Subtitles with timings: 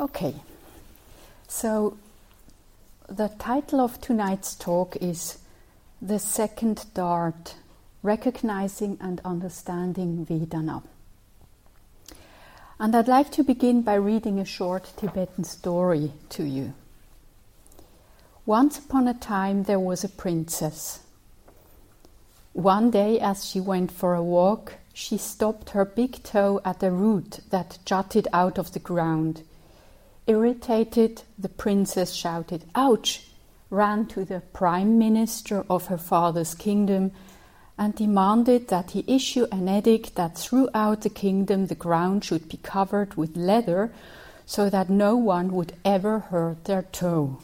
[0.00, 0.36] Okay,
[1.48, 1.98] so
[3.08, 5.38] the title of tonight's talk is
[6.00, 7.56] The Second Dart
[8.04, 10.84] Recognizing and Understanding Vedana.
[12.78, 16.74] And I'd like to begin by reading a short Tibetan story to you.
[18.46, 21.00] Once upon a time, there was a princess.
[22.52, 26.90] One day, as she went for a walk, she stopped her big toe at a
[26.92, 29.42] root that jutted out of the ground.
[30.28, 33.28] Irritated, the princess shouted, Ouch!
[33.70, 37.12] ran to the prime minister of her father's kingdom
[37.78, 42.58] and demanded that he issue an edict that throughout the kingdom the ground should be
[42.58, 43.90] covered with leather
[44.44, 47.38] so that no one would ever hurt their toe.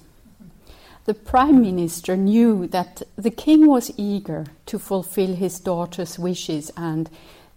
[1.07, 7.09] The prime minister knew that the king was eager to fulfill his daughter's wishes and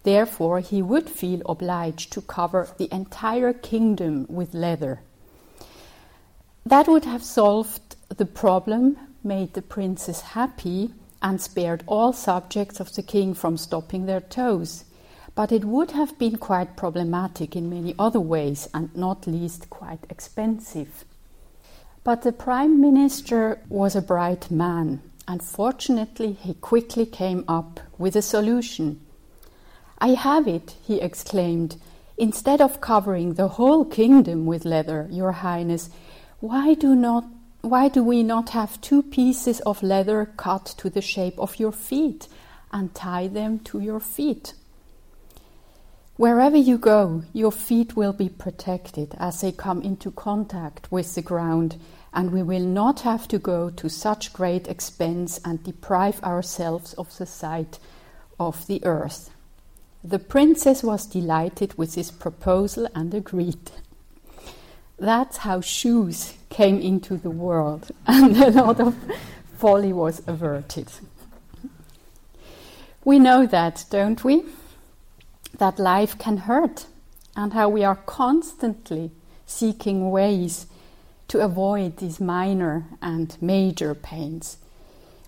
[0.04, 5.00] therefore he would feel obliged to cover the entire kingdom with leather.
[6.68, 12.94] That would have solved the problem, made the princess happy, and spared all subjects of
[12.94, 14.84] the king from stopping their toes.
[15.34, 20.04] But it would have been quite problematic in many other ways, and not least quite
[20.10, 21.06] expensive.
[22.04, 28.14] But the prime minister was a bright man, and fortunately he quickly came up with
[28.14, 29.00] a solution.
[30.00, 31.76] I have it, he exclaimed.
[32.18, 35.88] Instead of covering the whole kingdom with leather, Your Highness,
[36.40, 37.24] why do not
[37.60, 41.72] why do we not have two pieces of leather cut to the shape of your
[41.72, 42.28] feet
[42.72, 44.54] and tie them to your feet?
[46.16, 51.22] Wherever you go, your feet will be protected as they come into contact with the
[51.22, 51.76] ground,
[52.12, 57.16] and we will not have to go to such great expense and deprive ourselves of
[57.18, 57.80] the sight
[58.38, 59.30] of the earth.
[60.04, 63.70] The princess was delighted with this proposal and agreed.
[64.98, 68.96] That's how shoes came into the world, and a lot of
[69.56, 70.88] folly was averted.
[73.04, 74.42] We know that, don't we?
[75.56, 76.86] That life can hurt,
[77.36, 79.12] and how we are constantly
[79.46, 80.66] seeking ways
[81.28, 84.56] to avoid these minor and major pains.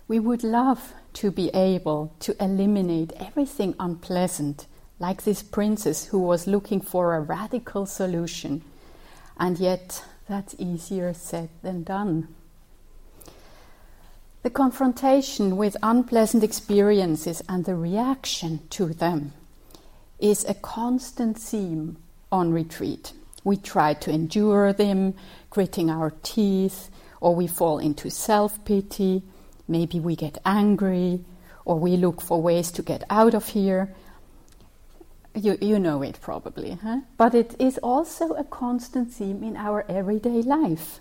[0.07, 4.65] We would love to be able to eliminate everything unpleasant,
[4.99, 8.63] like this princess who was looking for a radical solution
[9.41, 12.27] and yet that's easier said than done.
[14.43, 19.33] The confrontation with unpleasant experiences and the reaction to them
[20.19, 21.97] is a constant theme
[22.31, 23.13] on retreat.
[23.43, 25.15] We try to endure them,
[25.49, 29.23] gritting our teeth, or we fall into self pity,
[29.67, 31.25] maybe we get angry,
[31.65, 33.93] or we look for ways to get out of here.
[35.33, 37.01] You, you know it probably, huh?
[37.17, 40.99] but it is also a constant theme in our everyday life.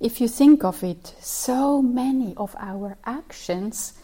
[0.00, 3.94] If you think of it, so many of our actions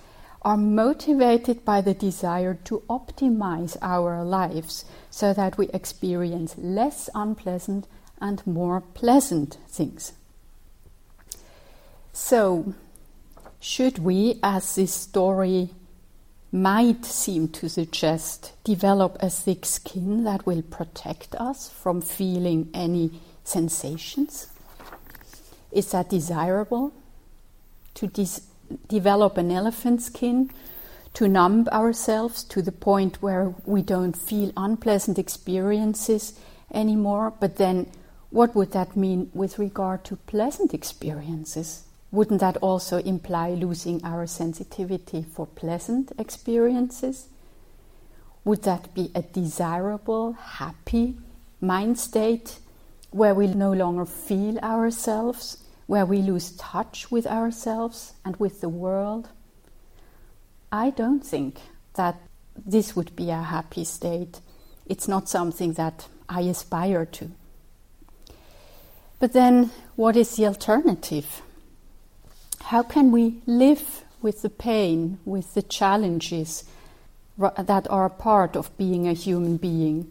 [0.43, 7.87] are motivated by the desire to optimize our lives so that we experience less unpleasant
[8.21, 10.12] and more pleasant things.
[12.12, 12.75] So,
[13.61, 15.71] should we, as this story
[16.54, 23.10] might seem to suggest develop a thick skin that will protect us from feeling any
[23.42, 24.47] sensations?
[25.72, 26.93] Is that desirable?
[27.94, 28.43] To dis-
[28.87, 30.48] develop an elephant skin,
[31.14, 36.38] to numb ourselves to the point where we don't feel unpleasant experiences
[36.72, 37.91] anymore, but then
[38.31, 41.82] what would that mean with regard to pleasant experiences?
[42.14, 47.26] Wouldn't that also imply losing our sensitivity for pleasant experiences?
[48.44, 51.16] Would that be a desirable, happy
[51.60, 52.60] mind state
[53.10, 58.69] where we no longer feel ourselves, where we lose touch with ourselves and with the
[58.69, 59.28] world?
[60.70, 61.58] I don't think
[61.94, 62.20] that
[62.56, 64.41] this would be a happy state.
[64.86, 67.31] It's not something that I aspire to.
[69.19, 71.43] But then, what is the alternative?
[72.69, 76.64] How can we live with the pain, with the challenges
[77.38, 80.11] that are a part of being a human being?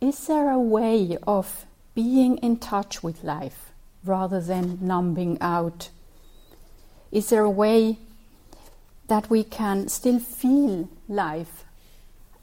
[0.00, 3.72] Is there a way of being in touch with life
[4.04, 5.90] rather than numbing out?
[7.10, 7.98] Is there a way
[9.08, 11.64] that we can still feel life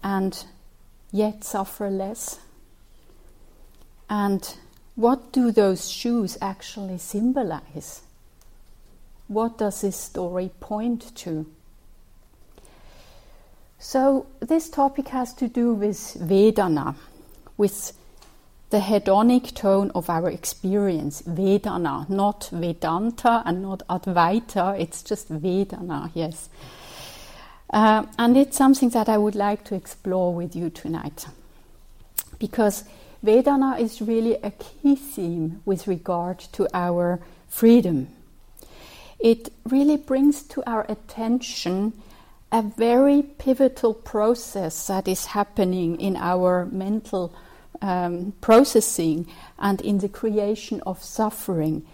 [0.03, 0.43] and
[1.09, 2.41] yet suffer less?
[4.09, 4.57] And
[4.95, 8.01] what do those shoes actually symbolize?
[9.31, 11.45] What does this story point to?
[13.79, 16.95] So, this topic has to do with Vedana,
[17.55, 17.93] with
[18.71, 26.11] the hedonic tone of our experience, Vedana, not Vedanta and not Advaita, it's just Vedana,
[26.13, 26.49] yes.
[27.69, 31.25] Uh, and it's something that I would like to explore with you tonight.
[32.37, 32.83] Because
[33.23, 38.09] Vedana is really a key theme with regard to our freedom.
[39.21, 41.93] It really brings to our attention
[42.51, 47.33] a very pivotal process that is happening in our mental
[47.81, 49.27] um, processing
[49.59, 51.85] and in the creation of suffering.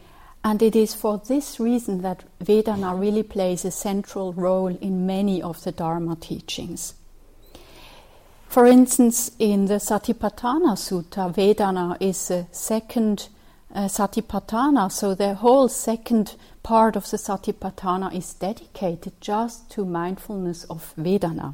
[0.44, 5.42] And it is for this reason that Vedana really plays a central role in many
[5.42, 6.94] of the Dharma teachings.
[8.48, 13.28] For instance, in the Satipatthana Sutta, Vedana is the second
[13.78, 20.64] uh, Satipatthana, so the whole second part of the Satipatthana is dedicated just to mindfulness
[20.64, 21.54] of Vedana.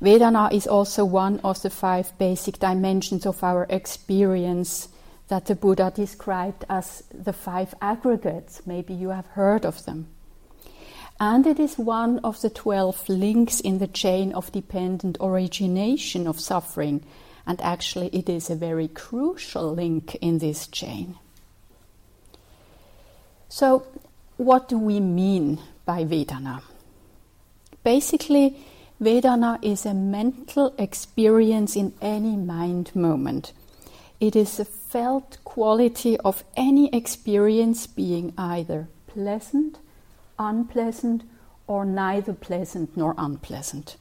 [0.00, 4.88] Vedana is also one of the five basic dimensions of our experience
[5.28, 8.62] that the Buddha described as the five aggregates.
[8.66, 10.08] Maybe you have heard of them.
[11.20, 16.40] And it is one of the 12 links in the chain of dependent origination of
[16.40, 17.04] suffering.
[17.46, 21.16] And actually, it is a very crucial link in this chain.
[23.48, 23.86] So,
[24.36, 26.62] what do we mean by Vedana?
[27.84, 28.56] Basically,
[29.00, 33.52] Vedana is a mental experience in any mind moment.
[34.18, 39.78] It is a felt quality of any experience being either pleasant,
[40.38, 41.22] unpleasant,
[41.66, 43.96] or neither pleasant nor unpleasant.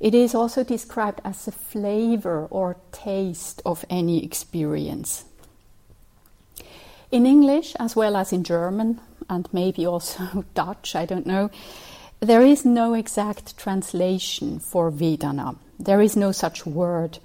[0.00, 5.24] It is also described as a flavor or taste of any experience.
[7.10, 9.00] In English, as well as in German,
[9.30, 11.50] and maybe also Dutch, I don't know,
[12.20, 15.56] there is no exact translation for Vedana.
[15.78, 17.18] There is no such word.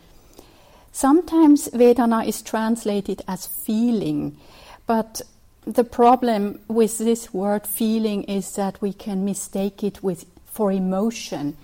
[0.91, 4.37] Sometimes Vedana is translated as feeling,
[4.85, 5.21] but
[5.65, 11.55] the problem with this word feeling is that we can mistake it with for emotion.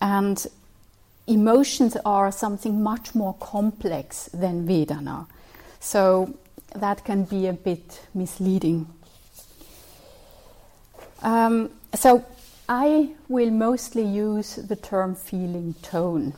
[0.00, 0.46] And
[1.26, 5.26] emotions are something much more complex than Vedana.
[5.80, 6.34] So
[6.74, 8.86] that can be a bit misleading.
[11.22, 12.24] Um, so
[12.68, 16.34] I will mostly use the term feeling tone.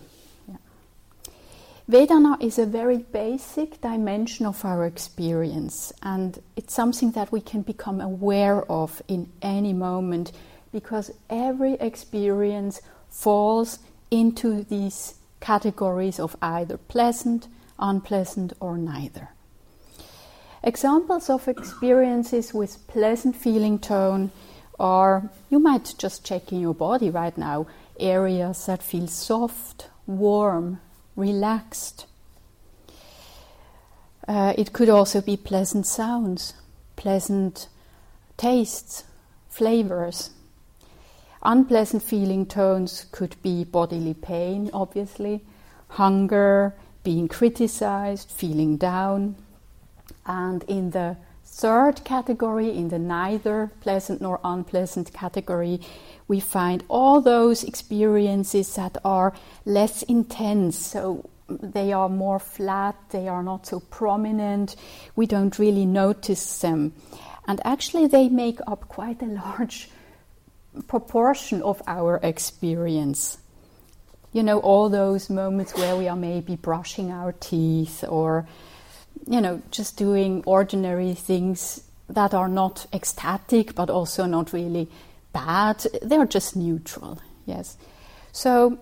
[1.90, 7.62] Vedana is a very basic dimension of our experience, and it's something that we can
[7.62, 10.32] become aware of in any moment
[10.70, 13.78] because every experience falls
[14.10, 19.30] into these categories of either pleasant, unpleasant, or neither.
[20.62, 24.30] Examples of experiences with pleasant feeling tone
[24.80, 27.66] are you might just check in your body right now
[27.98, 30.80] areas that feel soft, warm,
[31.16, 32.06] relaxed.
[34.26, 36.54] Uh, it could also be pleasant sounds,
[36.96, 37.68] pleasant
[38.36, 39.04] tastes,
[39.48, 40.30] flavors.
[41.42, 45.40] Unpleasant feeling tones could be bodily pain, obviously,
[45.88, 46.74] hunger,
[47.04, 49.36] being criticized, feeling down.
[50.26, 55.80] And in the third category, in the neither pleasant nor unpleasant category,
[56.26, 59.32] we find all those experiences that are
[59.64, 60.76] less intense.
[60.76, 64.76] So they are more flat, they are not so prominent,
[65.16, 66.92] we don't really notice them.
[67.46, 69.88] And actually, they make up quite a large
[70.86, 73.38] proportion of our experience.
[74.32, 78.46] You know, all those moments where we are maybe brushing our teeth or
[79.26, 84.88] you know, just doing ordinary things that are not ecstatic but also not really
[85.32, 85.84] bad.
[86.02, 87.76] They're just neutral, yes.
[88.32, 88.78] So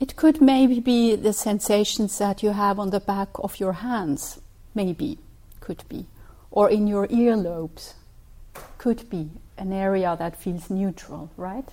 [0.00, 4.40] it could maybe be the sensations that you have on the back of your hands,
[4.74, 5.18] maybe,
[5.60, 6.06] could be,
[6.50, 7.94] or in your earlobes,
[8.78, 9.30] could be
[9.60, 11.68] an area that feels neutral, right?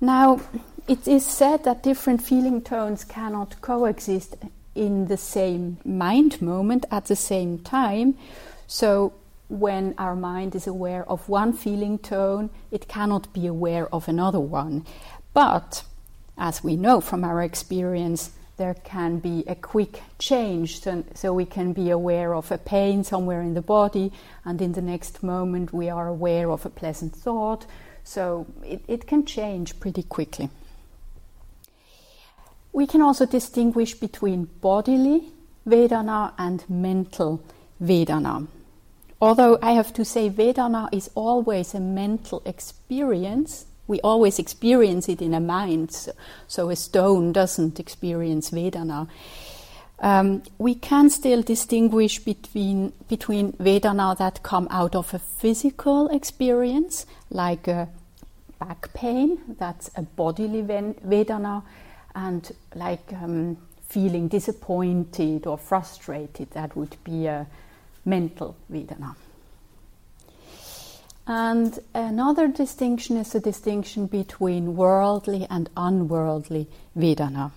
[0.00, 0.40] Now,
[0.86, 4.36] it is said that different feeling tones cannot coexist
[4.74, 8.16] in the same mind moment at the same time.
[8.66, 9.14] So
[9.48, 14.40] when our mind is aware of one feeling tone, it cannot be aware of another
[14.40, 14.84] one.
[15.32, 15.82] But
[16.36, 20.80] as we know from our experience, there can be a quick change.
[20.80, 24.12] So, so, we can be aware of a pain somewhere in the body,
[24.44, 27.66] and in the next moment, we are aware of a pleasant thought.
[28.06, 30.48] So it, it can change pretty quickly.
[32.72, 35.32] We can also distinguish between bodily
[35.66, 37.42] Vedana and mental
[37.82, 38.46] Vedana.
[39.20, 43.66] Although I have to say, Vedana is always a mental experience.
[43.86, 46.12] We always experience it in a mind, so,
[46.48, 49.08] so a stone doesn't experience Vedana.
[50.00, 57.06] um, we can still distinguish between, between Vedana that come out of a physical experience,
[57.30, 57.88] like a
[58.58, 61.62] back pain, that's a bodily Vedana,
[62.14, 63.56] and like um,
[63.88, 67.46] feeling disappointed or frustrated, that would be a
[68.04, 69.14] mental Vedana.
[71.26, 77.50] And another distinction is a distinction between worldly and unworldly Vedana.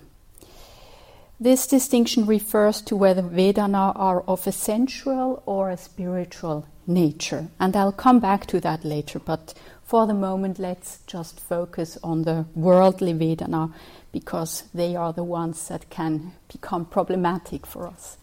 [1.39, 7.47] This distinction refers to whether Vedana are of a sensual or a spiritual nature.
[7.59, 12.23] And I'll come back to that later, but for the moment, let's just focus on
[12.23, 13.71] the worldly Vedana
[14.11, 18.17] because they are the ones that can become problematic for us.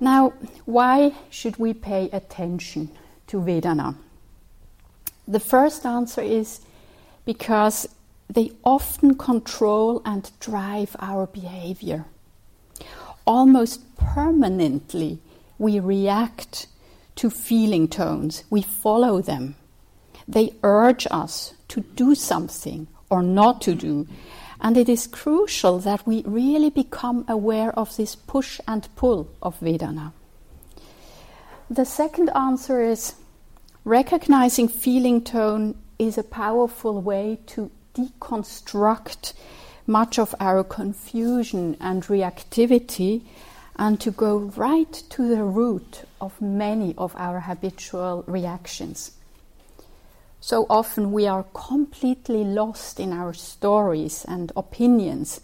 [0.00, 2.90] Now, why should we pay attention
[3.28, 3.96] to Vedana?
[5.26, 6.60] The first answer is
[7.24, 7.88] because
[8.28, 12.04] they often control and drive our behavior.
[13.26, 15.18] Almost permanently,
[15.58, 16.66] we react
[17.16, 19.54] to feeling tones, we follow them.
[20.26, 24.06] They urge us to do something or not to do.
[24.60, 29.60] And it is crucial that we really become aware of this push and pull of
[29.60, 30.12] Vedana.
[31.70, 33.14] The second answer is
[33.84, 39.32] recognizing feeling tone is a powerful way to deconstruct
[39.86, 43.22] much of our confusion and reactivity
[43.76, 49.12] and to go right to the root of many of our habitual reactions.
[50.40, 55.40] So often we are completely lost in our stories and opinions.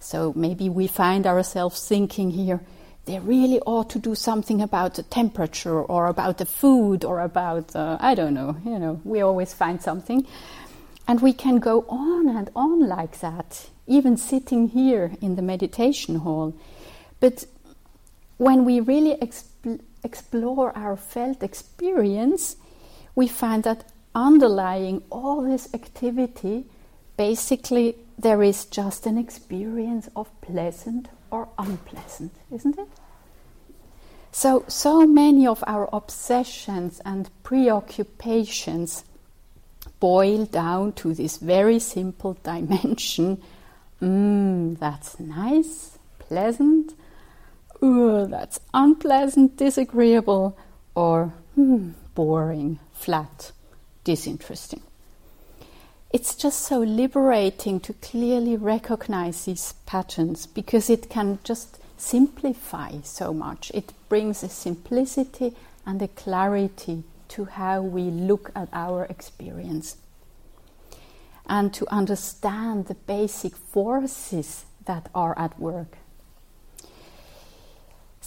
[0.00, 2.60] So maybe we find ourselves thinking here,
[3.06, 7.74] they really ought to do something about the temperature or about the food or about,
[7.74, 10.26] uh, I don't know, you know, we always find something.
[11.08, 16.16] And we can go on and on like that, even sitting here in the meditation
[16.16, 16.52] hall.
[17.20, 17.46] But
[18.38, 22.56] when we really exp- explore our felt experience,
[23.14, 23.84] we find that
[24.16, 26.64] underlying all this activity,
[27.16, 32.88] basically, there is just an experience of pleasant or unpleasant, isn't it?
[34.32, 39.04] So, so many of our obsessions and preoccupations
[39.98, 43.42] boil down to this very simple dimension.
[44.02, 46.92] Mmm, that's nice, pleasant.
[47.82, 50.56] Ooh, that's unpleasant, disagreeable,
[50.94, 53.52] or hmm, boring, flat,
[54.04, 54.82] disinteresting.
[56.16, 63.34] It's just so liberating to clearly recognize these patterns because it can just simplify so
[63.34, 63.70] much.
[63.74, 65.52] It brings a simplicity
[65.84, 69.98] and a clarity to how we look at our experience
[71.46, 75.98] and to understand the basic forces that are at work.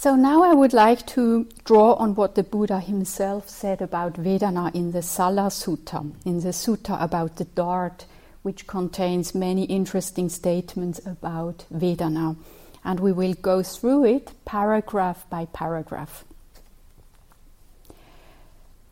[0.00, 4.74] So now I would like to draw on what the Buddha himself said about Vedana
[4.74, 8.06] in the Salla Sutta, in the sutta about the dart,
[8.40, 12.36] which contains many interesting statements about Vedana.
[12.82, 16.24] And we will go through it paragraph by paragraph.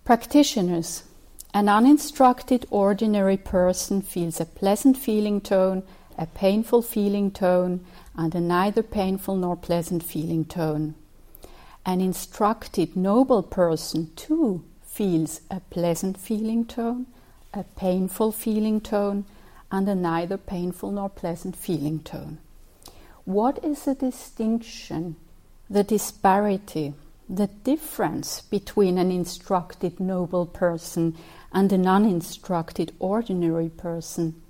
[0.05, 1.05] Practitioners.
[1.55, 5.85] An uninstructed ordinary person feels a pleasant feeling tone,
[6.19, 7.83] a painful feeling tone,
[8.19, 10.95] and a neither painful nor pleasant feeling tone.
[11.87, 17.07] An instructed noble person too feels a pleasant feeling tone,
[17.55, 19.25] a painful feeling tone,
[19.73, 22.37] and a neither painful nor pleasant feeling tone.
[23.25, 25.17] What is the distinction,
[25.71, 26.93] the disparity?
[27.29, 31.15] the difference between an instructed noble person
[31.53, 34.41] and an uninstructed ordinary person.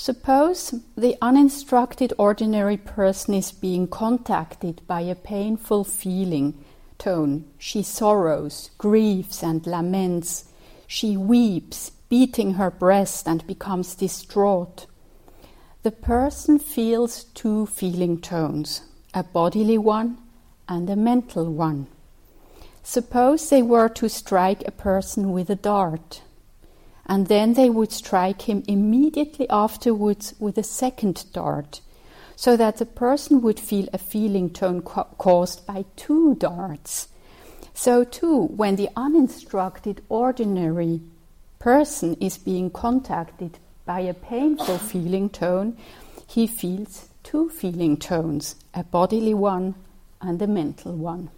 [0.00, 6.64] Suppose the uninstructed ordinary person is being contacted by a painful feeling
[6.98, 7.46] tone.
[7.58, 10.44] She sorrows, grieves, and laments.
[10.86, 14.86] She weeps, beating her breast, and becomes distraught.
[15.82, 20.18] The person feels two feeling tones a bodily one
[20.68, 21.88] and a mental one.
[22.84, 26.22] Suppose they were to strike a person with a dart,
[27.08, 31.80] and then they would strike him immediately afterwards with a second dart,
[32.36, 37.08] so that the person would feel a feeling tone ca- caused by two darts.
[37.74, 41.00] So, too, when the uninstructed, ordinary
[41.58, 45.76] person is being contacted by a painful feeling tone,
[46.26, 49.74] he feels two feeling tones, a bodily one
[50.20, 51.30] and a mental one.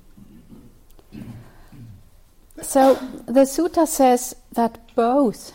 [2.62, 2.94] So
[3.26, 5.52] the sutta says that both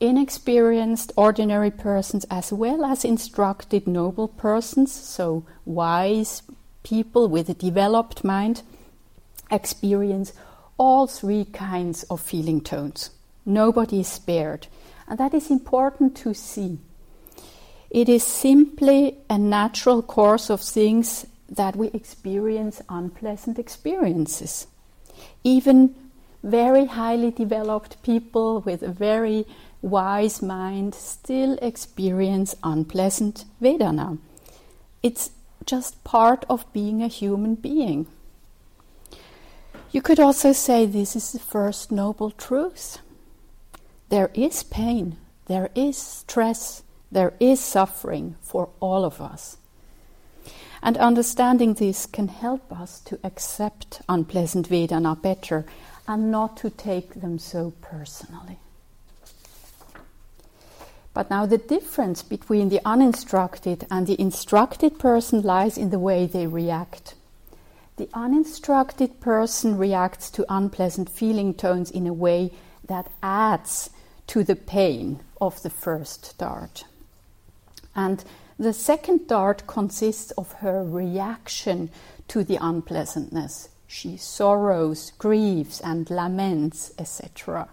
[0.00, 6.42] inexperienced, ordinary persons, as well as instructed, noble persons, so wise
[6.82, 8.62] people with a developed mind,
[9.50, 10.32] experience
[10.78, 13.10] all three kinds of feeling tones.
[13.44, 14.66] Nobody is spared.
[15.08, 16.78] And that is important to see.
[17.90, 24.66] It is simply a natural course of things that we experience unpleasant experiences.
[25.44, 25.94] Even
[26.42, 29.46] very highly developed people with a very
[29.86, 34.18] wise mind still experience unpleasant Vedana.
[35.02, 35.30] It's
[35.64, 38.06] just part of being a human being.
[39.92, 42.98] You could also say this is the first noble truth.
[44.08, 45.16] There is pain,
[45.46, 49.56] there is stress, there is suffering for all of us.
[50.82, 55.64] And understanding this can help us to accept unpleasant Vedana better
[56.08, 58.58] and not to take them so personally.
[61.16, 66.26] But now the difference between the uninstructed and the instructed person lies in the way
[66.26, 67.14] they react.
[67.96, 72.52] The uninstructed person reacts to unpleasant feeling tones in a way
[72.86, 73.88] that adds
[74.26, 76.84] to the pain of the first dart.
[77.94, 78.22] And
[78.58, 81.88] the second dart consists of her reaction
[82.28, 83.70] to the unpleasantness.
[83.86, 87.70] She sorrows, grieves, and laments, etc.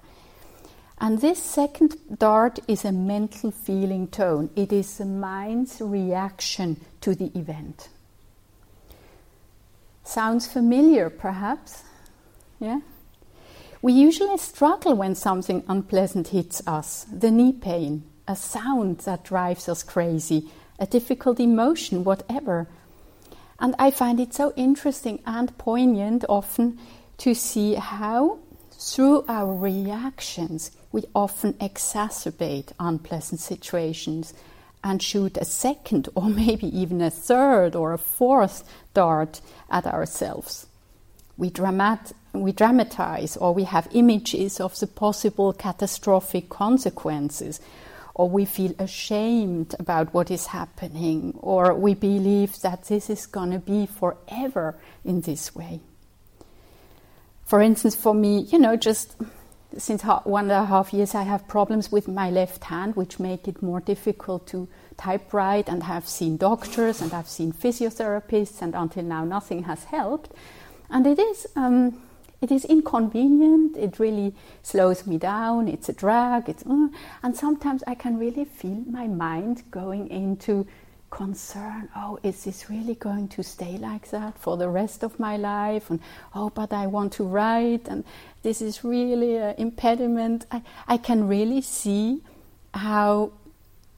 [1.03, 4.49] And this second dart is a mental feeling tone.
[4.55, 7.89] It is the mind's reaction to the event.
[10.05, 11.83] Sounds familiar, perhaps?
[12.57, 12.79] Yeah?
[13.81, 19.67] We usually struggle when something unpleasant hits us the knee pain, a sound that drives
[19.67, 22.69] us crazy, a difficult emotion, whatever.
[23.59, 26.79] And I find it so interesting and poignant often
[27.17, 28.39] to see how,
[28.71, 34.33] through our reactions, we often exacerbate unpleasant situations
[34.83, 40.67] and shoot a second or maybe even a third or a fourth dart at ourselves.
[41.35, 47.59] We dramat- we dramatize or we have images of the possible catastrophic consequences
[48.13, 53.49] or we feel ashamed about what is happening or we believe that this is going
[53.49, 55.79] to be forever in this way
[57.45, 59.15] for instance for me you know just
[59.77, 63.47] since one and a half years i have problems with my left hand which make
[63.47, 69.03] it more difficult to typewrite and I've seen doctors and i've seen physiotherapists and until
[69.03, 70.31] now nothing has helped
[70.89, 72.01] and it is um,
[72.43, 73.77] it is inconvenient.
[73.77, 75.69] It really slows me down.
[75.69, 76.49] It's a drag.
[76.49, 76.89] It's uh,
[77.23, 80.67] and sometimes I can really feel my mind going into
[81.13, 81.89] concern.
[81.95, 85.89] Oh, is this really going to stay like that for the rest of my life?
[85.89, 85.99] And
[86.33, 88.03] oh, but I want to write, and
[88.41, 90.45] this is really an impediment.
[90.51, 92.21] I, I can really see
[92.73, 93.31] how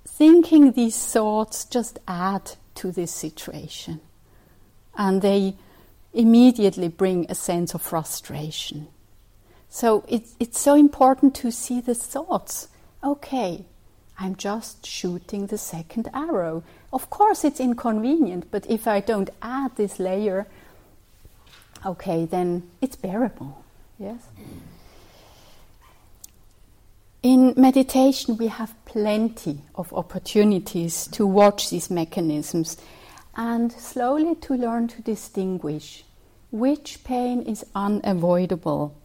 [0.06, 4.02] thinking these thoughts just add to this situation,
[4.98, 5.56] and they
[6.14, 8.88] immediately bring a sense of frustration.
[9.70, 12.68] So it's, it's so important to see the thoughts.
[13.04, 13.66] Okay,
[14.18, 16.64] I'm just shooting the second arrow.
[16.96, 20.48] Of course, it's inconvenient, but if I don't add this layer,
[21.86, 23.66] okay, then it's bearable.
[24.00, 24.22] Yes?
[27.22, 32.78] In meditation, we have plenty of opportunities to watch these mechanisms
[33.36, 36.06] and slowly to learn to distinguish
[36.50, 38.96] which pain is unavoidable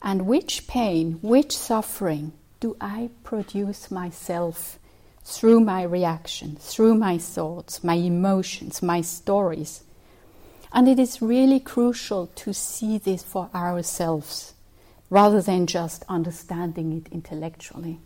[0.00, 4.78] and which pain, which suffering do I produce myself
[5.24, 9.82] through my reaction, through my thoughts, my emotions, my stories.
[10.72, 14.54] And it is really crucial to see this for ourselves
[15.08, 17.98] rather than just understanding it intellectually.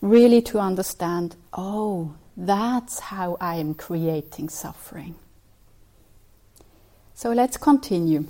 [0.00, 5.14] Really to understand, oh, that's how I am creating suffering.
[7.14, 8.26] So let's continue.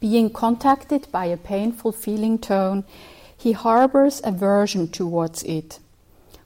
[0.00, 2.84] Being contacted by a painful feeling tone,
[3.36, 5.78] he harbors aversion towards it.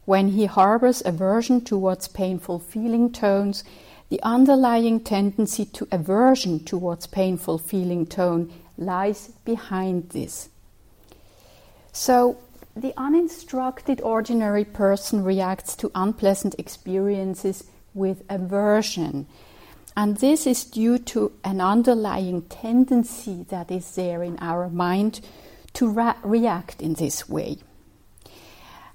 [0.08, 3.62] When he harbors aversion towards painful feeling tones,
[4.08, 10.48] the underlying tendency to aversion towards painful feeling tone lies behind this.
[11.92, 12.38] So,
[12.74, 19.26] the uninstructed ordinary person reacts to unpleasant experiences with aversion
[19.94, 25.20] and this is due to an underlying tendency that is there in our mind
[25.74, 27.58] to ra- react in this way.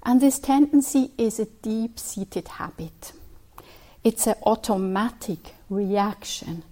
[0.04, 3.12] And this tendency is a deep seated habit,
[4.02, 6.62] it's an automatic reaction.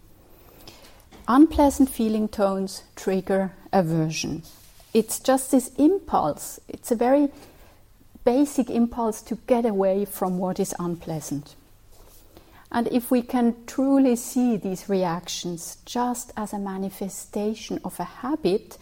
[1.28, 4.42] Unpleasant feeling tones trigger aversion.
[4.92, 6.60] it's just this impulse.
[6.68, 7.28] It's a very
[8.24, 11.54] basic impulse to get away from what is unpleasant.
[12.70, 18.78] And if we can truly see these reactions just as a manifestation of a habit,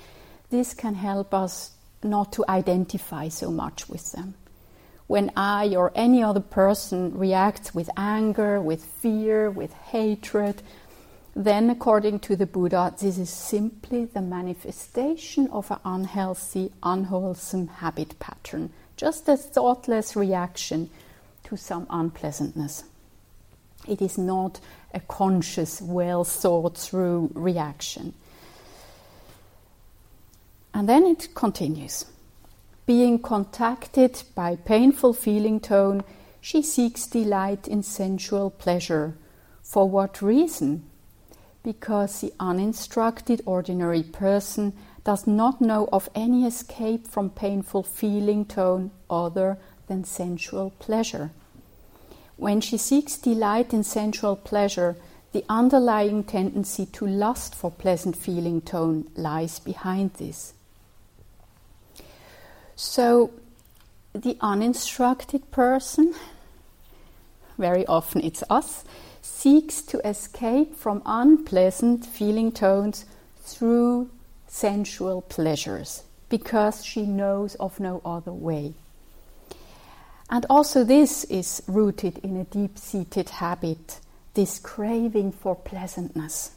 [0.50, 4.34] this can help us not to identify so much with them.
[5.10, 10.62] When I or any other person reacts with anger, with fear, with hatred,
[11.34, 18.20] then, according to the Buddha, this is simply the manifestation of an unhealthy, unwholesome habit
[18.20, 20.88] pattern, just a thoughtless reaction
[21.42, 22.84] to some unpleasantness.
[23.88, 24.60] It is not
[24.94, 28.14] a conscious, well thought through reaction.
[30.72, 32.04] And then it continues.
[32.90, 36.02] Being contacted by painful feeling tone,
[36.40, 39.16] she seeks delight in sensual pleasure.
[39.62, 40.82] For what reason?
[41.62, 44.72] Because the uninstructed ordinary person
[45.04, 51.30] does not know of any escape from painful feeling tone other than sensual pleasure.
[52.36, 54.96] When she seeks delight in sensual pleasure,
[55.30, 60.54] the underlying tendency to lust for pleasant feeling tone lies behind this.
[62.82, 63.30] So,
[64.14, 66.14] the uninstructed person,
[67.58, 68.84] very often it's us,
[69.20, 73.04] seeks to escape from unpleasant feeling tones
[73.42, 74.08] through
[74.48, 78.72] sensual pleasures because she knows of no other way.
[80.30, 84.00] And also, this is rooted in a deep seated habit,
[84.32, 86.52] this craving for pleasantness.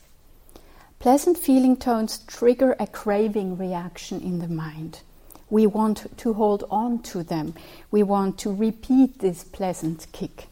[0.99, 5.01] Pleasant feeling tones trigger a craving reaction in the mind.
[5.53, 7.53] We want to hold on to them.
[7.91, 10.47] We want to repeat this pleasant kick,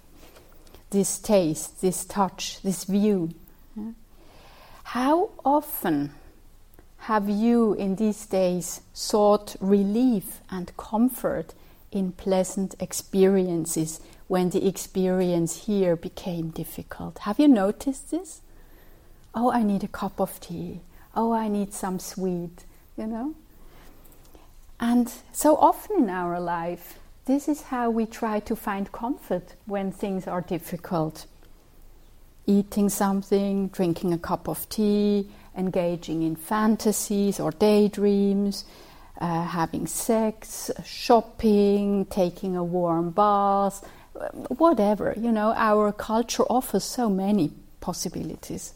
[0.91, 3.31] this taste, this touch, this view.
[4.83, 6.11] How often
[7.09, 11.55] have you in these days sought relief and comfort
[11.91, 17.17] in pleasant experiences when the experience here became difficult.
[17.19, 18.41] Have you noticed this?
[19.33, 20.81] Oh, I need a cup of tea.
[21.15, 23.33] Oh, I need some sweet, you know?
[24.81, 29.91] And so often in our life, this is how we try to find comfort when
[29.91, 31.27] things are difficult.
[32.47, 38.65] Eating something, drinking a cup of tea, engaging in fantasies or daydreams,
[39.19, 43.87] uh, having sex, shopping, taking a warm bath,
[44.47, 45.13] whatever.
[45.15, 48.73] You know, our culture offers so many possibilities.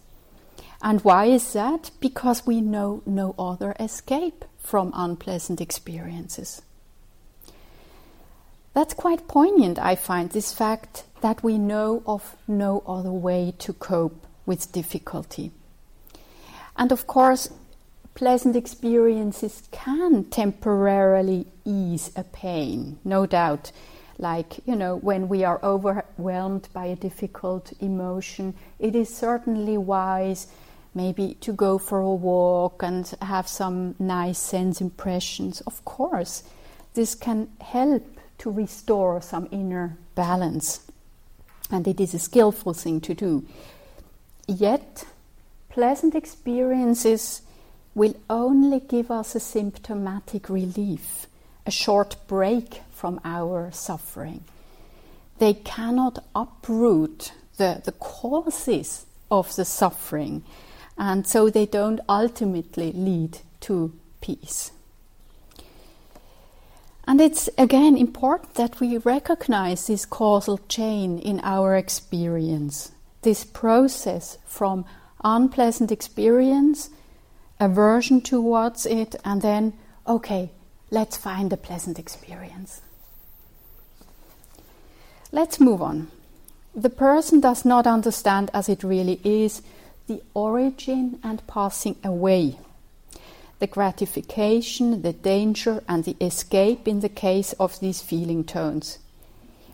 [0.84, 1.90] And why is that?
[2.00, 6.62] Because we know no other escape from unpleasant experiences.
[8.74, 13.74] That's quite poignant, I find, this fact that we know of no other way to
[13.74, 15.52] cope with difficulty.
[16.76, 17.50] And of course,
[18.16, 23.72] pleasant experiences can temporarily ease a pain, no doubt.
[24.18, 30.48] Like, you know, when we are overwhelmed by a difficult emotion, it is certainly wise
[30.96, 35.62] maybe to go for a walk and have some nice sense impressions.
[35.62, 36.44] Of course,
[36.94, 38.04] this can help
[38.40, 40.80] to restore some inner balance,
[41.70, 43.46] and it is a skillful thing to do.
[44.48, 45.06] Yet,
[45.70, 47.42] pleasant experiences
[47.94, 51.28] will only give us a symptomatic relief,
[51.66, 54.44] a short break from our suffering.
[55.40, 60.44] They cannot uproot the, the causes of the suffering,
[60.98, 64.72] and so they don't ultimately lead to peace.
[67.08, 74.38] And it's again important that we recognize this causal chain in our experience, this process
[74.46, 74.86] from
[75.24, 76.90] unpleasant experience
[77.60, 79.74] aversion towards it, and then,
[80.08, 80.52] okay,
[80.92, 82.82] let's find a pleasant experience.
[85.32, 86.10] Let's move on.
[86.76, 89.62] The person does not understand as it really is
[90.08, 92.58] the origin and passing away,
[93.60, 99.00] the gratification, the danger, and the escape in the case of these feeling tones.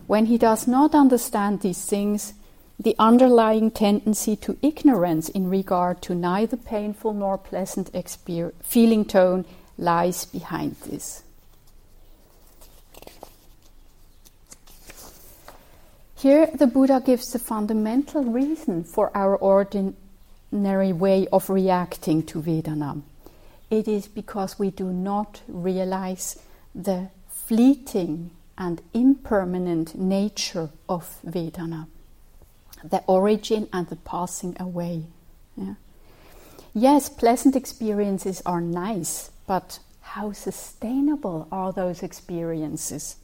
[0.07, 2.33] When he does not understand these things,
[2.79, 9.45] the underlying tendency to ignorance in regard to neither painful nor pleasant exper- feeling tone
[9.77, 11.23] lies behind this.
[16.15, 19.95] Here, the Buddha gives the fundamental reason for our ordinary
[20.51, 23.01] way of reacting to Vedana.
[23.69, 26.39] It is because we do not realize
[26.75, 31.87] the fleeting and impermanent nature of Vedana
[32.83, 35.03] the origin and the passing away.
[35.55, 35.75] Yeah.
[36.73, 43.17] Yes, pleasant experiences are nice, but how sustainable are those experiences?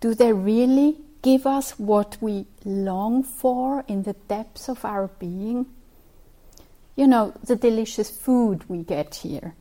[0.00, 5.66] Do they really give us what we long for in the depths of our being?
[6.94, 9.54] You know, the delicious food we get here,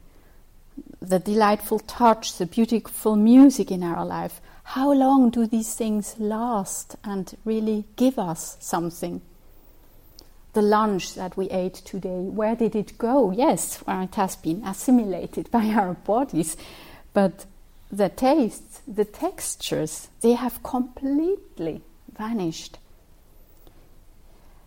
[0.99, 4.41] the delightful touch, the beautiful music in our life.
[4.63, 9.21] How long do these things last and really give us something?
[10.53, 13.31] The lunch that we ate today, where did it go?
[13.31, 16.57] Yes, well, it has been assimilated by our bodies,
[17.13, 17.45] but
[17.89, 21.81] the tastes, the textures, they have completely
[22.17, 22.77] vanished.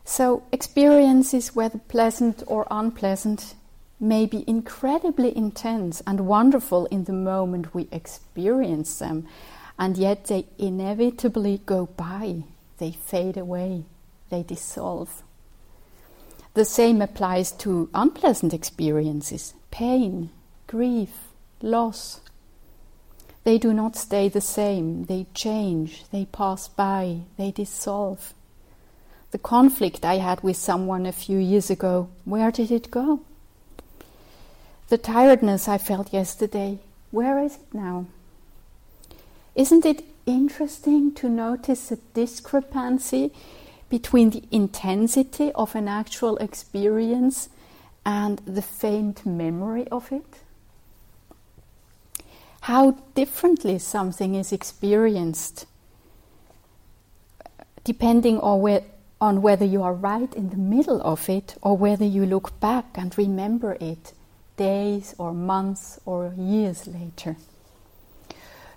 [0.05, 3.55] So, experiences, whether pleasant or unpleasant,
[3.99, 9.27] may be incredibly intense and wonderful in the moment we experience them,
[9.79, 12.45] and yet they inevitably go by,
[12.79, 13.85] they fade away,
[14.29, 15.23] they dissolve.
[16.53, 20.31] The same applies to unpleasant experiences pain,
[20.69, 22.21] grief, loss.
[23.43, 28.35] They do not stay the same, they change, they pass by, they dissolve.
[29.35, 33.23] The conflict I had with someone a few years ago, where did it go?
[34.91, 36.79] The tiredness I felt yesterday,
[37.11, 38.07] where is it now?
[39.57, 43.33] Isn't it interesting to notice the discrepancy
[43.91, 47.49] between the intensity of an actual experience
[48.07, 50.43] and the faint memory of it?
[52.61, 55.67] How differently something is experienced
[57.83, 58.83] depending on, where,
[59.25, 62.85] on whether you are right in the middle of it or whether you look back
[62.95, 64.13] and remember it
[64.59, 67.35] days or months or years later.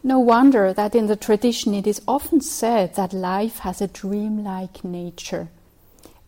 [0.04, 4.86] No wonder that in the tradition it is often said that life has a dreamlike
[4.86, 5.50] nature.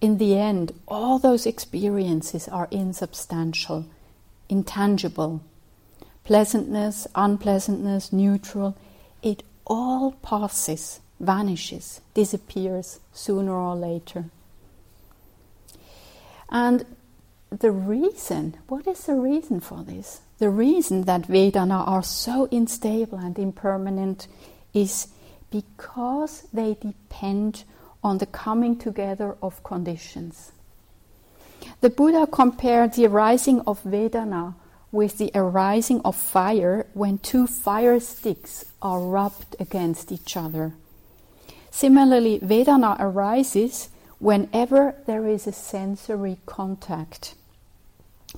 [0.02, 3.86] In the end, all those experiences are insubstantial,
[4.50, 5.42] intangible.
[6.26, 8.76] Pleasantness, unpleasantness, neutral,
[9.24, 14.26] it all passes, vanishes, disappears sooner or later.
[16.50, 16.86] And
[17.52, 20.22] the reason, what is the reason for this?
[20.40, 24.28] The reason that Vedana are so unstable and impermanent
[24.74, 25.08] is
[25.52, 27.64] because they depend
[28.04, 30.52] on the coming together of conditions.
[31.82, 34.56] The Buddha compared the arising of Vedana
[34.92, 40.74] with the arising of fire when two fire sticks are rubbed against each other.
[41.72, 47.36] Similarly, Vedana arises whenever there is a sensory contact.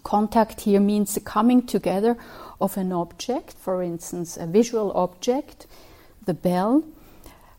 [0.04, 2.18] Contact here means the coming together
[2.60, 5.68] of an object, for instance, a visual object,
[6.26, 6.84] the bell,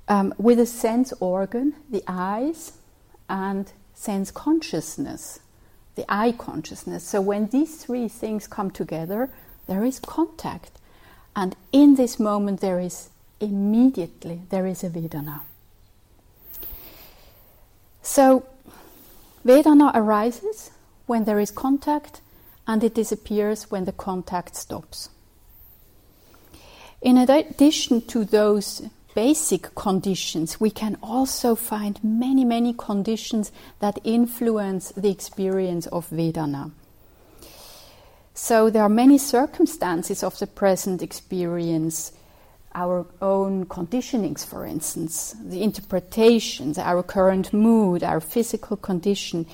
[0.08, 2.72] um, with a sense organ, the eyes,
[3.28, 5.40] and sense consciousness,
[5.94, 7.04] the eye consciousness.
[7.04, 9.30] So when these three things come together,
[9.66, 10.72] there is contact.
[11.34, 15.40] And in this moment, there is immediately there is a Vedana.
[18.02, 18.44] So
[19.44, 20.70] Vedana arises
[21.06, 22.20] when there is contact
[22.66, 25.08] and it disappears when the contact stops.
[27.00, 28.82] In addition to those
[29.14, 36.70] basic conditions, we can also find many, many conditions that influence the experience of Vedana.
[38.34, 42.12] So there are many circumstances of the present experience,
[42.74, 49.46] our own conditionings, for instance, the interpretations, our current mood, our physical condition,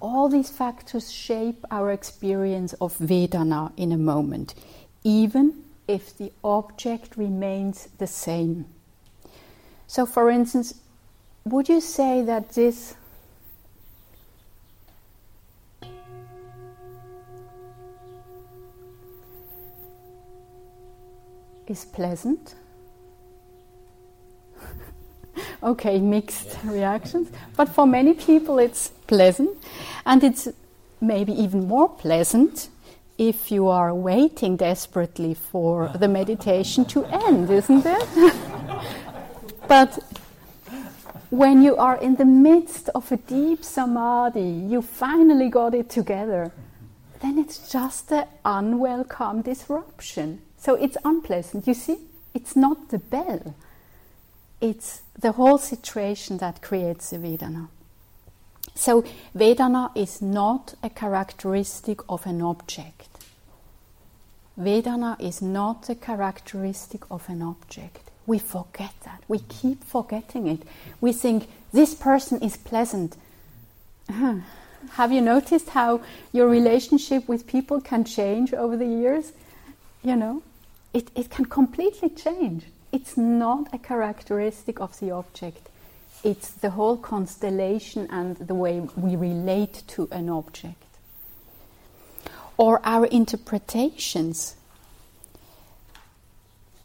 [0.00, 4.54] all these factors shape our experience of Vedana in a moment,
[5.02, 8.66] even if the object remains the same.
[9.86, 10.74] So, for instance,
[11.44, 12.94] would you say that this
[21.70, 22.54] is pleasant?
[25.62, 27.30] okay, mixed reactions.
[27.56, 29.56] But for many people, it's pleasant,
[30.04, 30.48] and it's
[31.00, 32.68] maybe even more pleasant
[33.18, 38.34] if you are waiting desperately for the meditation to end, isn't it?
[39.68, 39.98] but
[41.30, 46.52] when you are in the midst of a deep samadhi, you finally got it together,
[47.20, 50.40] then it's just an unwelcome disruption.
[50.58, 51.66] So it's unpleasant.
[51.66, 51.98] You see,
[52.34, 53.54] it's not the bell
[54.60, 57.68] it's the whole situation that creates the Vedana.
[58.74, 63.08] So, Vedana is not a characteristic of an object.
[64.58, 68.10] Vedana is not a characteristic of an object.
[68.26, 69.22] We forget that.
[69.26, 70.62] We keep forgetting it.
[71.00, 73.16] We think this person is pleasant.
[74.08, 74.36] Uh-huh.
[74.92, 76.00] Have you noticed how
[76.32, 79.32] your relationship with people can change over the years?
[80.02, 80.42] you know,
[80.98, 82.64] it, it can completely change.
[82.90, 85.68] It's not a characteristic of the object,
[86.24, 90.82] it's the whole constellation and the way we relate to an object.
[92.56, 94.56] Or our interpretations.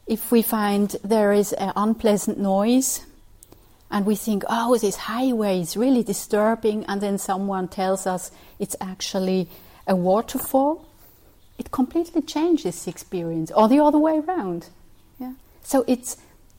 [0.06, 3.02] If we find there is an unpleasant noise,
[3.90, 8.76] and we think, oh, this highway is really disturbing, and then someone tells us it's
[8.80, 9.50] actually
[9.88, 10.86] a waterfall,
[11.58, 14.70] it completely changes the experience, or the other way around.
[15.20, 15.34] Yeah?
[15.64, 16.18] So it's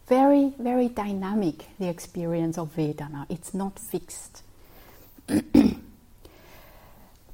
[0.09, 3.27] very, very dynamic, the experience of Vedana.
[3.29, 4.43] It's not fixed.
[5.27, 5.79] the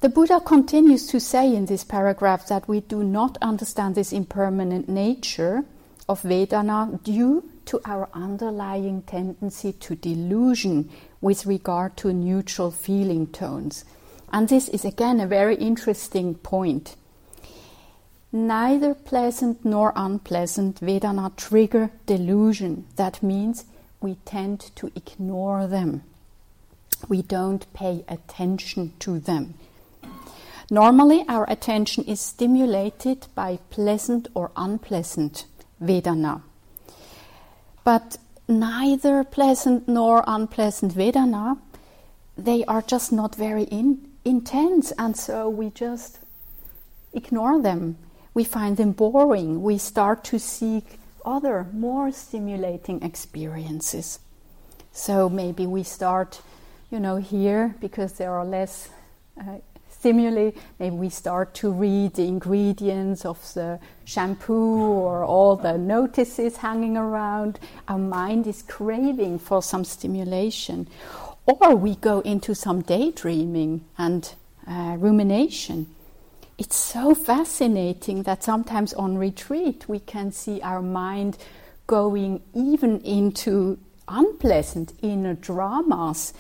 [0.09, 5.64] Buddha continues to say in this paragraph that we do not understand this impermanent nature
[6.09, 13.85] of Vedana due to our underlying tendency to delusion with regard to neutral feeling tones.
[14.33, 16.96] And this is again a very interesting point.
[18.33, 22.87] Neither pleasant nor unpleasant Vedana trigger delusion.
[22.95, 23.64] That means
[24.01, 26.05] we tend to ignore them.
[27.09, 29.55] We don't pay attention to them.
[30.71, 35.47] Normally, our attention is stimulated by pleasant or unpleasant
[35.83, 36.43] Vedana.
[37.83, 41.59] But neither pleasant nor unpleasant Vedana,
[42.38, 46.21] they are just not very in, intense, and so we just
[47.12, 47.97] ignore them
[48.35, 49.62] we find them boring.
[49.62, 54.21] We start to seek other, more stimulating experiences.
[54.93, 56.40] So maybe we start,
[56.90, 58.88] you know, here because there are less
[59.40, 60.53] uh, stimuli.
[60.79, 66.97] Maybe we start to read the ingredients of the shampoo or all the notices hanging
[66.97, 67.59] around.
[67.88, 70.88] Our mind is craving for some stimulation.
[71.47, 74.33] Or we go into some daydreaming and
[74.66, 75.87] uh, rumination
[76.61, 81.38] it's so fascinating that sometimes on retreat we can see our mind
[81.87, 86.35] going even into unpleasant inner dramas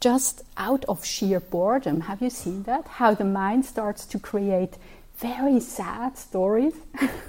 [0.00, 2.00] just out of sheer boredom.
[2.00, 2.84] Have you seen that?
[2.88, 4.76] How the mind starts to create
[5.18, 6.74] very sad stories.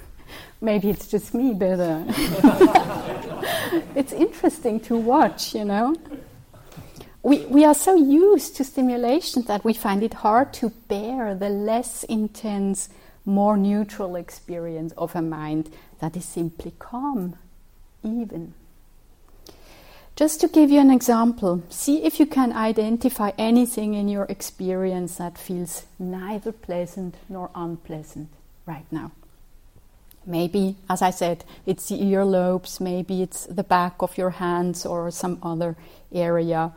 [0.60, 2.02] Maybe it's just me, but uh,
[3.94, 5.94] it's interesting to watch, you know
[7.22, 11.48] we, we are so used to stimulation that we find it hard to bear the
[11.48, 12.88] less intense,
[13.24, 17.36] more neutral experience of a mind that is simply calm,
[18.02, 18.54] even.
[20.16, 25.16] Just to give you an example, see if you can identify anything in your experience
[25.16, 28.28] that feels neither pleasant nor unpleasant
[28.66, 29.12] right now.
[30.26, 35.10] Maybe, as I said, it's the earlobes, maybe it's the back of your hands or
[35.10, 35.76] some other
[36.12, 36.72] area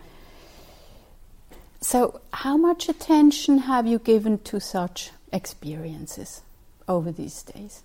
[1.86, 6.42] so, how much attention have you given to such experiences
[6.88, 7.84] over these days?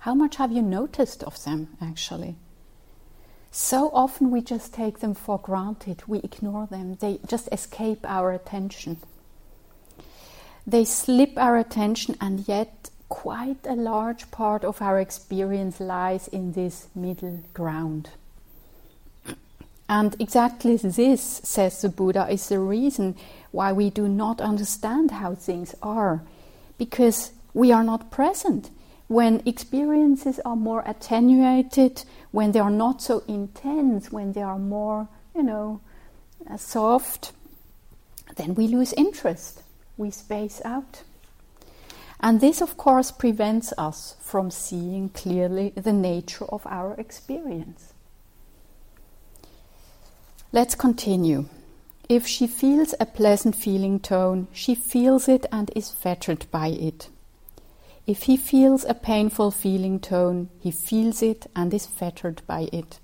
[0.00, 2.34] How much have you noticed of them actually?
[3.50, 8.32] So often we just take them for granted, we ignore them, they just escape our
[8.32, 8.98] attention.
[10.66, 16.52] They slip our attention, and yet, quite a large part of our experience lies in
[16.52, 18.10] this middle ground.
[19.90, 23.16] And exactly this, says the Buddha, is the reason
[23.50, 26.22] why we do not understand how things are,
[26.78, 28.70] because we are not present.
[29.08, 35.08] When experiences are more attenuated, when they are not so intense, when they are more,
[35.34, 35.80] you know,
[36.48, 37.32] uh, soft,
[38.36, 39.64] then we lose interest.
[39.96, 41.02] We space out.
[42.20, 47.89] And this, of course, prevents us from seeing clearly the nature of our experience.
[50.52, 51.44] Let's continue.
[52.08, 57.08] If she feels a pleasant feeling tone, she feels it and is fettered by it.
[58.04, 62.98] If he feels a painful feeling tone, he feels it and is fettered by it.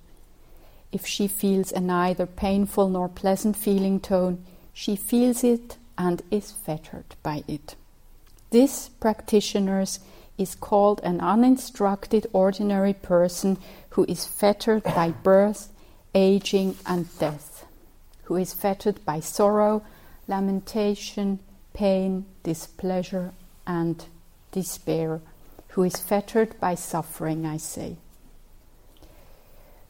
[0.91, 6.51] If she feels a neither painful nor pleasant feeling tone, she feels it and is
[6.51, 7.77] fettered by it.
[8.51, 10.01] This, practitioners,
[10.37, 13.57] is called an uninstructed ordinary person
[13.91, 15.68] who is fettered by birth
[16.17, 17.67] aging, and death,
[18.25, 19.85] who is fettered by sorrow,
[20.27, 21.39] lamentation,
[21.75, 23.33] pain, displeasure,
[23.67, 24.07] and
[24.51, 25.21] despair,
[25.69, 27.99] who is fettered by suffering, I say.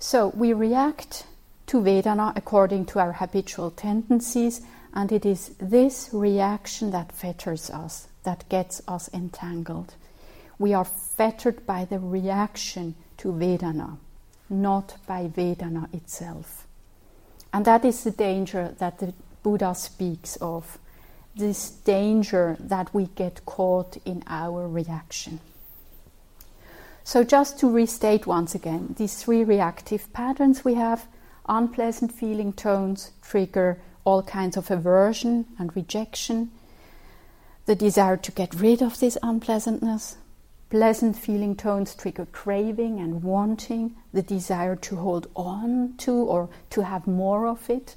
[0.01, 1.27] So we react
[1.69, 4.63] to Vedana according to our habitual tendencies,
[4.93, 9.95] and it is this reaction that fetters us, that gets us entangled.
[10.59, 13.99] We are fettered by the reaction to Vedana
[14.49, 16.67] not by Vedana itself.
[17.53, 20.79] And that is the danger that the Buddha speaks of
[21.35, 25.41] this danger that we get caught in our reaction.
[27.05, 31.07] So, just to restate once again, these three reactive patterns we have
[31.49, 36.51] unpleasant feeling tones trigger all kinds of aversion and rejection,
[37.67, 40.17] the desire to get rid of this unpleasantness.
[40.69, 46.83] Pleasant feeling tones trigger craving and wanting, the desire to hold on to or to
[46.83, 47.95] have more of it.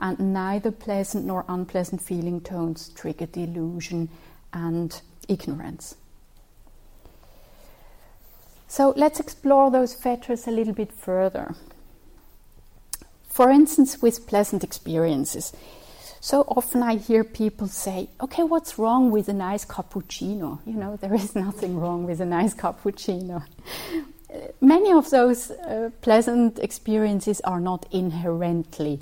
[0.00, 4.08] And neither pleasant nor unpleasant feeling tones trigger delusion
[4.52, 5.94] and ignorance.
[8.66, 11.54] So let's explore those fetters a little bit further.
[13.28, 15.52] For instance, with pleasant experiences.
[16.24, 20.58] So often I hear people say, okay, what's wrong with a nice cappuccino?
[20.64, 23.44] You know, there is nothing wrong with a nice cappuccino.
[24.62, 29.00] Many of those uh, pleasant experiences are not inherently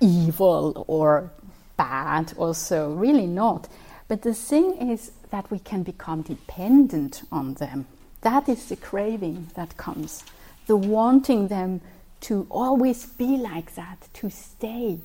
[0.00, 1.30] evil or
[1.76, 3.68] bad, also, really not.
[4.08, 7.84] But the thing is that we can become dependent on them.
[8.22, 10.24] That is the craving that comes,
[10.66, 11.82] the wanting them
[12.22, 14.98] to always be like that, to stay.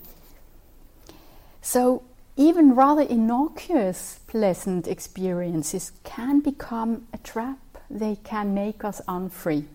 [1.69, 2.03] So,
[2.37, 7.59] even rather innocuous pleasant experiences can become a trap,
[7.89, 9.65] they can make us unfree.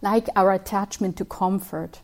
[0.00, 1.98] Like our attachment to comfort.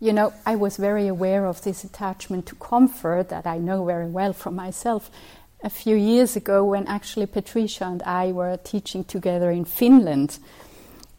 [0.00, 4.08] You know, I was very aware of this attachment to comfort that I know very
[4.08, 5.10] well from myself
[5.62, 10.38] a few years ago when actually Patricia and I were teaching together in Finland.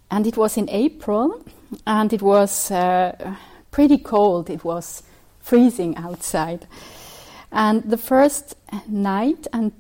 [0.09, 1.43] And it was in April,
[1.85, 3.35] and it was uh,
[3.69, 4.49] pretty cold.
[4.49, 5.03] It was
[5.47, 6.67] freezing outside.
[7.51, 8.55] And the first
[8.87, 9.71] night and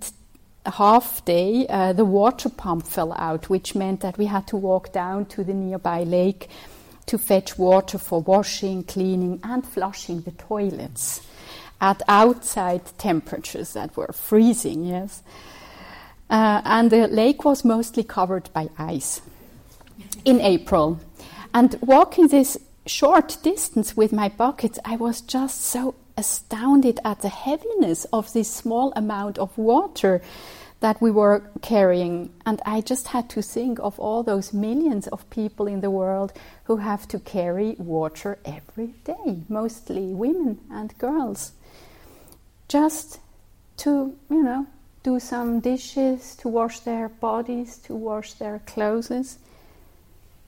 [0.65, 4.93] half day, uh, the water pump fell out, which meant that we had to walk
[4.93, 6.49] down to the nearby lake
[7.07, 11.21] to fetch water for washing, cleaning, and flushing the toilets
[11.79, 15.21] at outside temperatures that were freezing, yes.
[16.29, 19.21] Uh, and the lake was mostly covered by ice
[20.25, 20.99] in April.
[21.53, 22.57] And walking this
[22.87, 28.49] short distance with my buckets, I was just so astounded at the heaviness of this
[28.49, 30.21] small amount of water
[30.79, 32.31] that we were carrying.
[32.45, 36.33] And I just had to think of all those millions of people in the world
[36.65, 41.51] who have to carry water every day, mostly women and girls
[42.67, 43.19] just
[43.77, 44.67] to, you know,
[45.03, 49.37] do some dishes, to wash their bodies, to wash their clothes.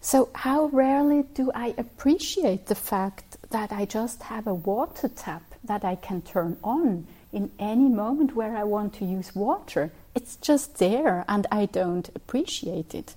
[0.02, 5.44] So, how rarely do I appreciate the fact that I just have a water tap
[5.64, 9.92] that I can turn on in any moment where I want to use water?
[10.16, 13.14] It's just there and I don't appreciate it.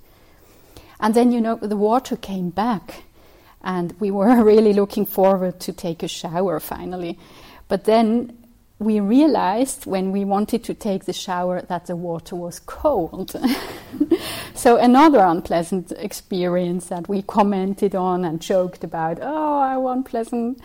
[0.99, 3.05] And then, you know, the water came back
[3.63, 7.17] and we were really looking forward to take a shower finally.
[7.69, 8.42] But then
[8.83, 13.35] we realized when we wanted to take the shower that the water was cold.
[14.55, 20.61] so, another unpleasant experience that we commented on and joked about oh, how unpleasant.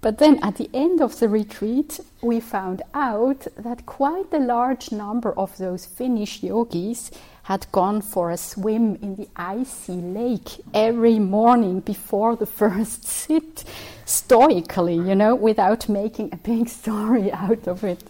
[0.00, 4.92] But then at the end of the retreat, we found out that quite a large
[4.92, 7.10] number of those Finnish yogis
[7.42, 13.64] had gone for a swim in the icy lake every morning before the first sit,
[14.08, 18.02] stoically, you know, without making a big story out of it.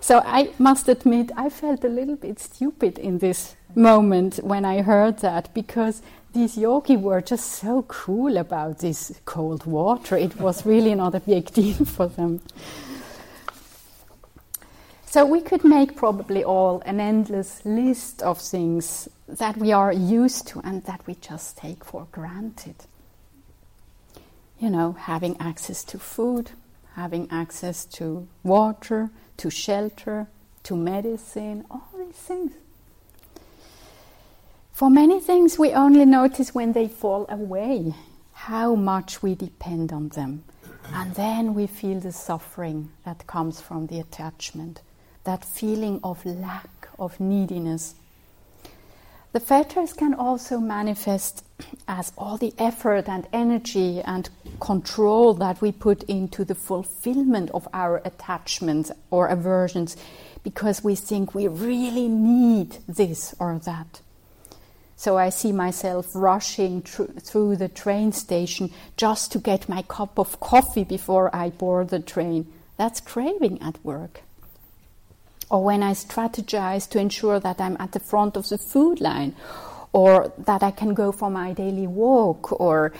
[0.00, 4.82] So I must admit, I felt a little bit stupid in this moment when I
[4.82, 6.02] heard that because
[6.32, 10.16] these yogi were just so cool about this cold water.
[10.16, 12.40] It was really not a big deal for them.
[15.06, 20.46] So we could make probably all an endless list of things that we are used
[20.48, 22.76] to and that we just take for granted.
[24.58, 26.50] You know, having access to food,
[26.94, 30.28] having access to water, to shelter,
[30.62, 32.52] to medicine, all these things.
[34.72, 37.94] For many things, we only notice when they fall away
[38.32, 40.44] how much we depend on them.
[40.92, 44.82] And then we feel the suffering that comes from the attachment
[45.26, 47.94] that feeling of lack, of neediness.
[49.32, 51.44] The fetters can also manifest
[51.88, 54.30] as all the effort and energy and
[54.60, 59.96] control that we put into the fulfillment of our attachments or aversions
[60.42, 64.00] because we think we really need this or that.
[64.96, 70.18] So I see myself rushing tr- through the train station just to get my cup
[70.18, 72.50] of coffee before I board the train.
[72.76, 74.22] That's craving at work
[75.48, 79.34] or when I strategize to ensure that I'm at the front of the food line,
[79.92, 82.92] or that I can go for my daily walk, or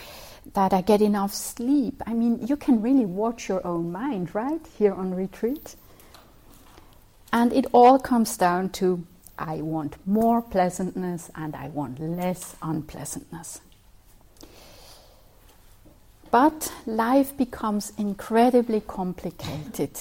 [0.53, 2.01] that I get enough sleep.
[2.05, 5.75] I mean, you can really watch your own mind, right, here on retreat.
[7.31, 9.05] And it all comes down to
[9.37, 13.61] I want more pleasantness and I want less unpleasantness.
[16.31, 19.91] But life becomes incredibly complicated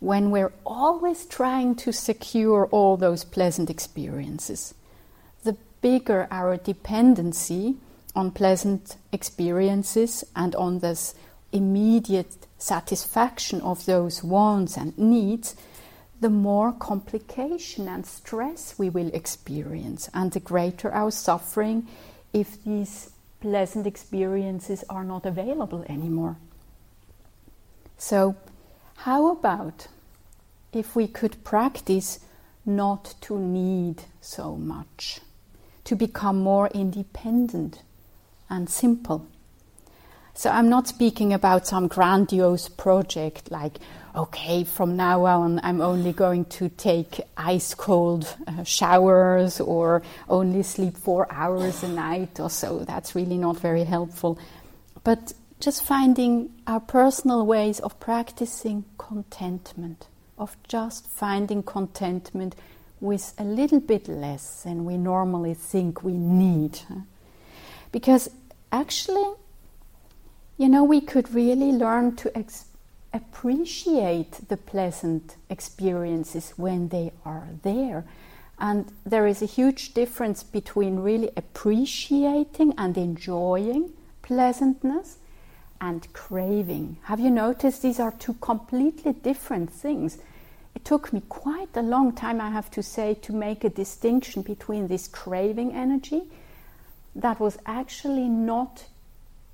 [0.00, 4.74] when we're always trying to secure all those pleasant experiences.
[5.44, 7.76] The bigger our dependency
[8.18, 11.14] on pleasant experiences and on this
[11.52, 15.54] immediate satisfaction of those wants and needs,
[16.20, 21.86] the more complication and stress we will experience, and the greater our suffering
[22.32, 23.10] if these
[23.40, 26.36] pleasant experiences are not available anymore.
[27.98, 28.34] So,
[28.96, 29.86] how about
[30.72, 32.18] if we could practice
[32.66, 35.20] not to need so much,
[35.84, 37.82] to become more independent
[38.48, 39.26] and simple?
[40.34, 43.78] So, I'm not speaking about some grandiose project like
[44.18, 50.64] okay, from now on, I'm only going to take ice cold uh, showers or only
[50.64, 52.80] sleep four hours a night or so.
[52.80, 54.38] That's really not very helpful.
[55.04, 62.56] But just finding our personal ways of practicing contentment, of just finding contentment
[63.00, 66.80] with a little bit less than we normally think we need.
[67.92, 68.30] Because
[68.70, 69.34] actually,
[70.56, 72.68] you know, we could really learn to experience
[73.12, 78.04] appreciate the pleasant experiences when they are there.
[78.58, 85.18] And there is a huge difference between really appreciating and enjoying pleasantness
[85.80, 86.96] and craving.
[87.04, 90.18] Have you noticed these are two completely different things?
[90.74, 94.42] It took me quite a long time, I have to say, to make a distinction
[94.42, 96.24] between this craving energy
[97.20, 98.84] that was actually not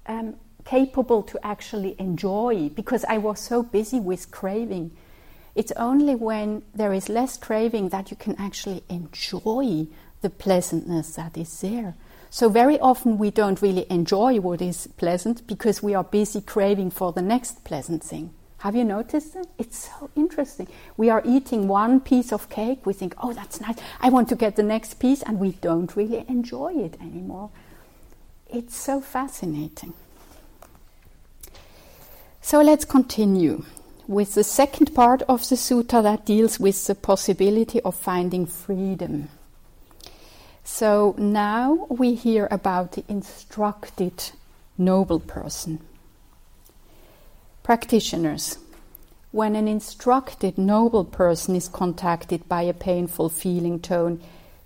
[0.06, 0.34] um,
[0.64, 4.90] capable to actually enjoy because I was so busy with craving.
[5.54, 9.86] It's only when there is less craving that you can actually enjoy
[10.20, 11.94] the pleasantness that is there.
[12.30, 16.90] So, very often we don't really enjoy what is pleasant because we are busy craving
[16.90, 18.30] for the next pleasant thing.
[18.64, 19.46] Have you noticed it?
[19.58, 20.68] It's so interesting.
[20.96, 24.36] We are eating one piece of cake, we think, oh, that's nice, I want to
[24.36, 27.50] get the next piece, and we don't really enjoy it anymore.
[28.48, 29.92] It's so fascinating.
[32.40, 33.66] So let's continue
[34.08, 39.28] with the second part of the sutta that deals with the possibility of finding freedom.
[40.64, 44.30] So now we hear about the instructed
[44.78, 45.80] noble person.
[47.64, 48.58] Practitioners,
[49.32, 54.20] when an instructed noble person is contacted by a painful feeling tone,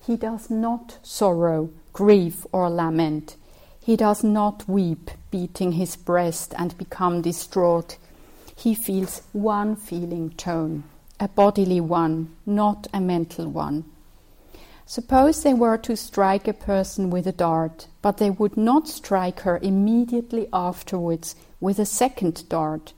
[0.05, 3.37] he does not sorrow, grieve, or lament.
[3.81, 7.99] He does not weep, beating his breast, and become distraught.
[8.57, 10.83] He feels one feeling tone,
[11.21, 13.85] a bodily one, not a mental one.
[14.87, 19.41] Suppose they were to strike a person with a dart, but they would not strike
[19.43, 22.93] her immediately afterwards with a second dart,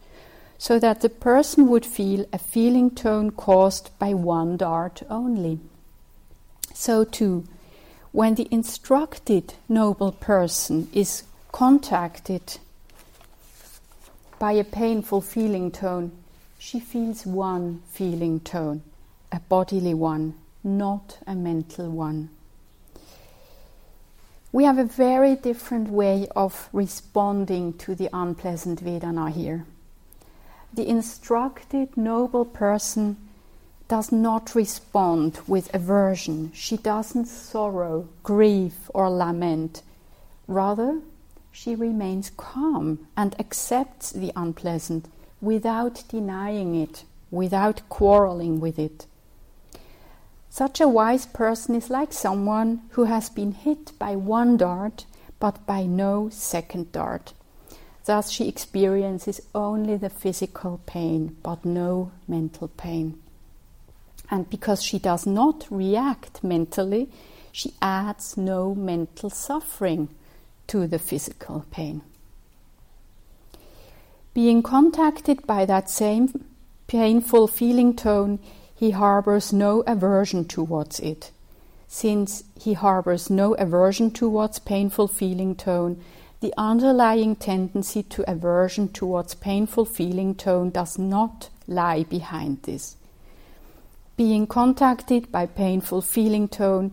[0.58, 5.58] so that the person would feel a feeling tone caused by one dart only.
[6.74, 7.44] So, too,
[8.12, 12.58] when the instructed noble person is contacted
[14.38, 16.12] by a painful feeling tone,
[16.58, 18.82] she feels one feeling tone,
[19.32, 22.30] a bodily one, not a mental one.
[24.52, 29.64] We have a very different way of responding to the unpleasant Vedana here.
[30.72, 33.16] The instructed noble person
[33.86, 36.50] does not respond with aversion.
[36.52, 39.82] She doesn't sorrow, grieve, or lament.
[40.48, 41.00] Rather,
[41.52, 45.06] she remains calm and accepts the unpleasant
[45.40, 49.06] without denying it, without quarreling with it.
[50.50, 55.04] Such a wise person is like someone who has been hit by one dart
[55.38, 57.32] but by no second dart.
[58.04, 63.22] Thus, she experiences only the physical pain but no mental pain.
[64.28, 67.08] And because she does not react mentally,
[67.52, 70.08] she adds no mental suffering
[70.66, 72.02] to the physical pain.
[74.34, 76.44] Being contacted by that same
[76.86, 78.40] painful feeling tone,
[78.80, 81.30] he harbors no aversion towards it.
[81.86, 86.02] Since he harbors no aversion towards painful feeling tone,
[86.40, 92.96] the underlying tendency to aversion towards painful feeling tone does not lie behind this
[94.20, 96.92] being contacted by painful feeling tone,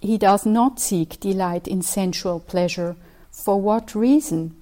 [0.00, 2.96] he does not seek delight in sensual pleasure.
[3.30, 4.56] For what reason?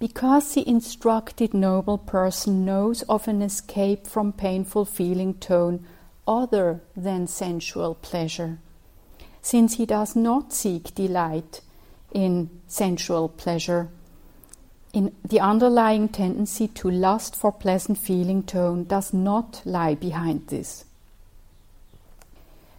[0.00, 5.86] Because the instructed noble person knows of an escape from painful feeling tone
[6.26, 8.58] other than sensual pleasure,
[9.42, 11.60] since he does not seek delight
[12.12, 13.88] in sensual pleasure.
[14.94, 20.86] In the underlying tendency to lust for pleasant feeling tone does not lie behind this.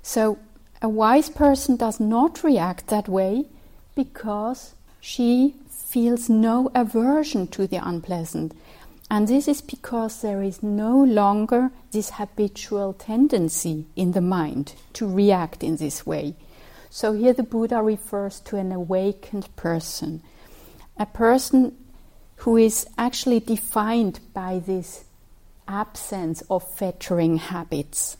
[0.02, 0.40] So,
[0.82, 3.46] a wise person does not react that way
[3.94, 5.54] because she
[5.92, 8.54] feels no aversion to the unpleasant.
[9.10, 15.06] And this is because there is no longer this habitual tendency in the mind to
[15.06, 16.36] react in this way.
[16.90, 20.22] So here the Buddha refers to an awakened person,
[20.98, 21.76] a person
[22.38, 25.04] who is actually defined by this
[25.68, 28.16] absence of fettering habits.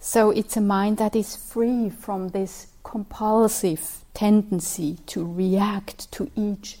[0.00, 6.78] So it's a mind that is free from this compulsive tendency to react to each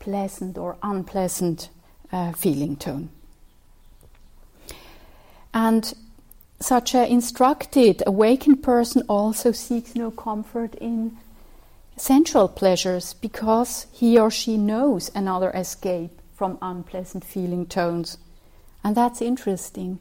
[0.00, 1.68] pleasant or unpleasant
[2.12, 3.08] uh, feeling tone.
[5.52, 5.94] And
[6.60, 11.16] such an instructed, awakened person also seeks no comfort in
[11.96, 18.18] sensual pleasures because he or she knows another escape from unpleasant feeling tones.
[18.82, 20.00] And that's interesting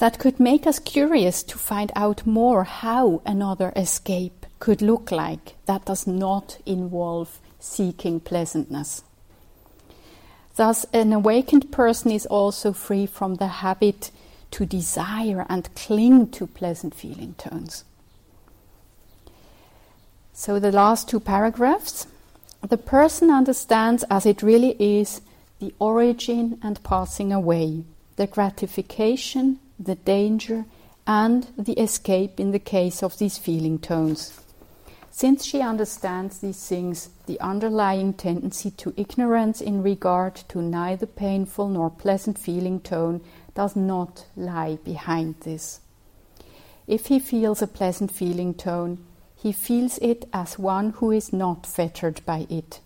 [0.00, 5.56] that could make us curious to find out more how another escape could look like
[5.66, 9.02] that does not involve seeking pleasantness.
[10.54, 14.12] Thus, an awakened person is also free from the habit
[14.52, 17.84] to desire and cling to pleasant feeling tones.
[20.32, 22.06] So, the last two paragraphs
[22.68, 25.22] the person understands as it really is
[25.58, 27.84] the origin and passing away,
[28.16, 30.66] the gratification the danger,
[31.06, 34.39] and the escape in the case of these feeling tones.
[35.12, 41.68] Since she understands these things, the underlying tendency to ignorance in regard to neither painful
[41.68, 43.20] nor pleasant feeling tone
[43.54, 45.80] does not lie behind this.
[46.86, 49.04] If he feels a pleasant feeling tone,
[49.36, 52.80] he feels it as one who is not fettered by it.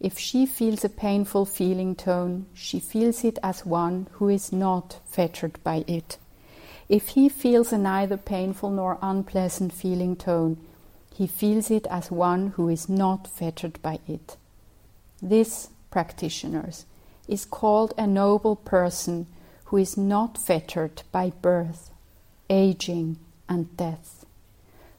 [0.00, 4.98] If she feels a painful feeling tone, she feels it as one who is not
[5.04, 6.18] fettered by it.
[6.88, 10.56] If he feels a neither painful nor unpleasant feeling tone,
[11.14, 14.36] he feels it as one who is not fettered by it.
[15.20, 16.86] This, practitioners,
[17.28, 19.26] is called a noble person
[19.66, 21.90] who is not fettered by birth,
[22.50, 24.24] aging, and death,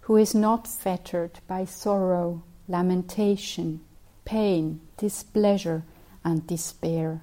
[0.01, 3.81] who is not fettered by sorrow, lamentation,
[4.25, 5.83] pain, displeasure,
[6.23, 7.21] and despair,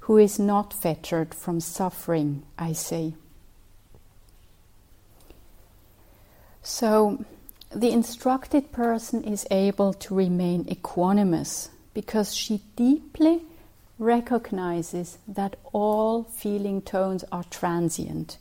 [0.00, 3.14] who is not fettered from suffering, I say.
[6.62, 7.24] So,
[7.76, 13.42] the instructed person is able to remain equanimous because she deeply
[13.98, 18.38] recognizes that all feeling tones are transient.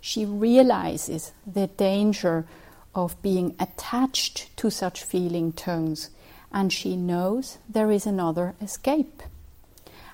[0.00, 2.44] She realizes the danger
[2.92, 6.10] of being attached to such feeling tones
[6.50, 9.22] and she knows there is another escape.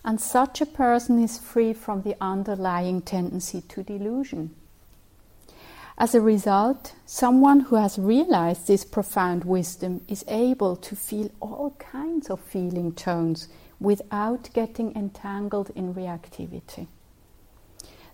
[0.04, 4.54] And such a person is free from the underlying tendency to delusion.
[6.00, 11.74] As a result, someone who has realized this profound wisdom is able to feel all
[11.80, 13.48] kinds of feeling tones
[13.80, 16.86] without getting entangled in reactivity.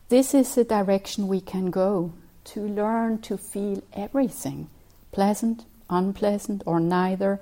[0.09, 2.15] This is the direction we can go
[2.45, 4.71] to learn to feel everything,
[5.13, 7.39] pleasant, unpleasant, or neither,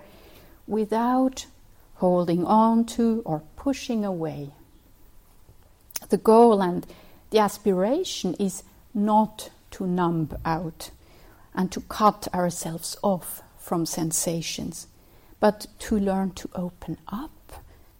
[0.66, 1.46] without
[1.94, 4.50] holding on to or pushing away.
[6.08, 6.84] The goal and
[7.30, 10.90] the aspiration is not to numb out
[11.54, 14.86] and to cut ourselves off from sensations,
[15.40, 17.30] but to learn to open up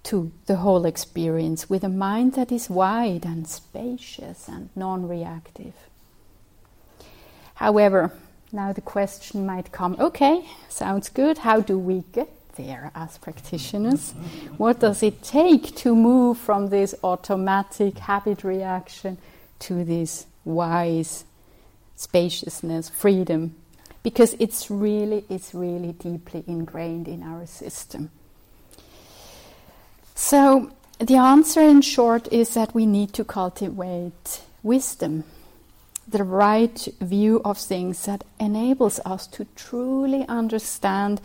[0.05, 5.75] to the whole experience with a mind that is wide and spacious and non reactive.
[7.55, 8.12] However,
[8.51, 11.39] now the question might come okay, sounds good.
[11.39, 14.12] How do we get there as practitioners?
[14.57, 19.18] What does it take to move from this automatic habit reaction
[19.61, 21.25] to this wise
[21.97, 23.55] spaciousness, freedom,
[24.03, 28.11] because it's really, it's really deeply ingrained in our system.
[30.14, 35.24] So, the answer in short is that we need to cultivate wisdom,
[36.07, 41.20] the right view of things that enables us to truly understand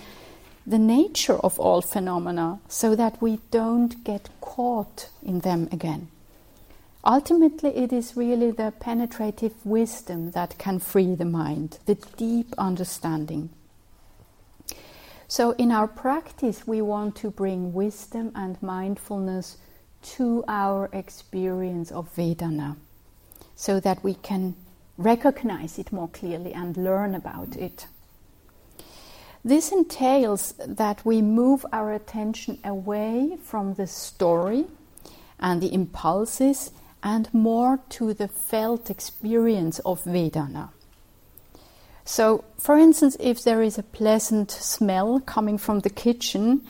[0.66, 6.10] the nature of all phenomena so that we don't get caught in them again.
[7.08, 13.50] Ultimately, it is really the penetrative wisdom that can free the mind, the deep understanding.
[15.30, 19.56] So, in our practice, we want to bring wisdom and mindfulness
[20.18, 22.76] to our experience of Vedana
[23.56, 24.56] so that we can
[24.98, 27.88] recognize it more clearly and learn about it.
[29.46, 34.66] This entails that we move our attention away from the story
[35.40, 36.72] and the impulses
[37.08, 40.68] and more to the felt experience of Vedana.
[42.04, 46.68] So, for instance, if there is a pleasant smell coming from the kitchen,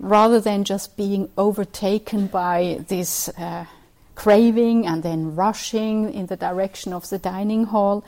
[0.00, 3.66] rather than just being overtaken by this uh,
[4.16, 8.04] craving and then rushing in the direction of the dining hall,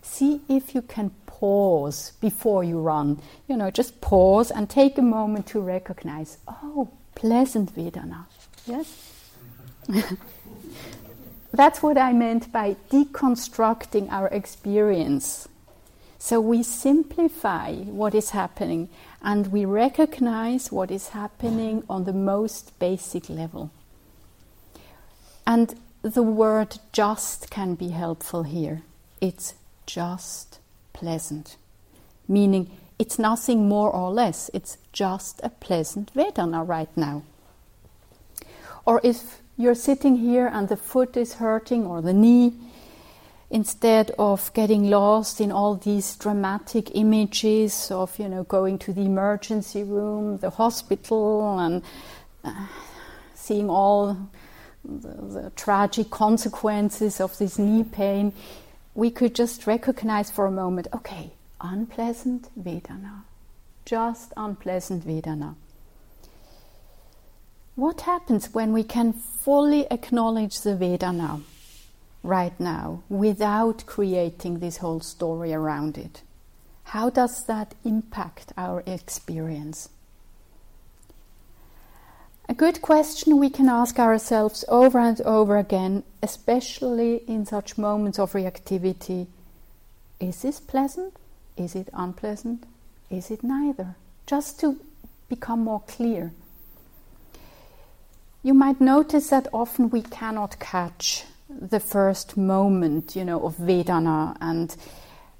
[0.00, 3.20] see if you can pause before you run.
[3.48, 8.24] You know, just pause and take a moment to recognize, oh, pleasant Vedana.
[8.66, 8.88] Yes?
[11.52, 15.48] That's what I meant by deconstructing our experience.
[16.18, 18.88] So we simplify what is happening
[19.22, 23.70] and we recognize what is happening on the most basic level.
[25.46, 28.82] And the word just can be helpful here.
[29.20, 29.54] It's
[29.86, 30.58] just
[30.92, 31.56] pleasant,
[32.26, 37.22] meaning it's nothing more or less, it's just a pleasant Vedana right now.
[38.84, 42.54] Or if you're sitting here and the foot is hurting or the knee,
[43.50, 49.00] instead of getting lost in all these dramatic images of you know going to the
[49.00, 51.82] emergency room the hospital and
[52.44, 52.66] uh,
[53.34, 54.16] seeing all
[54.84, 58.32] the, the, tragic consequences of this knee pain.
[58.94, 63.24] We could just recognize for a moment okay unpleasant vedana.
[63.84, 65.56] Just unpleasant vedana
[67.78, 71.40] what happens when we can fully acknowledge the vedana
[72.24, 76.22] right now without creating this whole story around it?
[76.82, 79.90] How does that impact our experience?
[82.48, 88.18] A good question we can ask ourselves over and over again, especially in such moments
[88.18, 89.28] of reactivity
[90.18, 91.14] is this pleasant?
[91.56, 92.64] Is it unpleasant?
[93.08, 93.94] Is it neither?
[94.26, 94.80] Just to
[95.28, 96.32] become more clear.
[98.42, 104.36] You might notice that often we cannot catch the first moment, you know, of Vedana,
[104.40, 104.74] and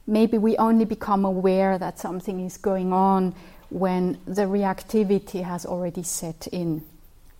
[0.06, 3.34] maybe we only become aware that something is going on
[3.70, 6.82] when the reactivity has already set in.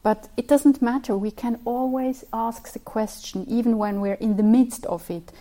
[0.05, 4.45] But it doesn't matter, we can always ask the question, even when we're in the
[4.45, 5.33] midst of it,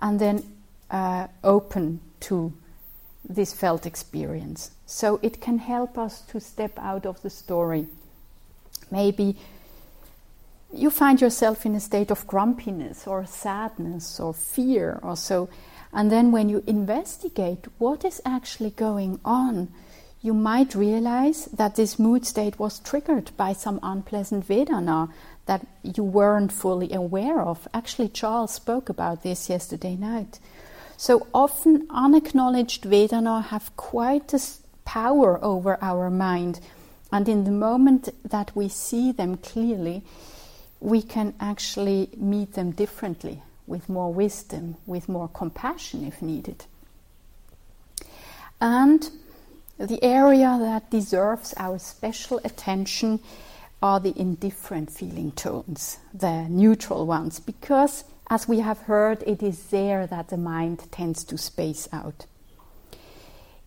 [0.00, 0.42] and then
[0.90, 2.52] uh, open to
[3.28, 4.70] this felt experience.
[4.86, 7.88] So it can help us to step out of the story.
[8.90, 9.36] Maybe
[10.78, 15.48] you find yourself in a state of grumpiness or sadness or fear or so.
[15.92, 19.68] And then when you investigate what is actually going on,
[20.22, 25.12] you might realize that this mood state was triggered by some unpleasant Vedana
[25.46, 27.68] that you weren't fully aware of.
[27.72, 30.40] Actually, Charles spoke about this yesterday night.
[30.96, 34.40] So often, unacknowledged Vedana have quite a
[34.84, 36.60] power over our mind.
[37.12, 40.02] And in the moment that we see them clearly,
[40.80, 46.64] we can actually meet them differently, with more wisdom, with more compassion if needed.
[48.60, 49.10] And
[49.78, 53.20] the area that deserves our special attention
[53.82, 59.66] are the indifferent feeling tones, the neutral ones, because as we have heard, it is
[59.66, 62.26] there that the mind tends to space out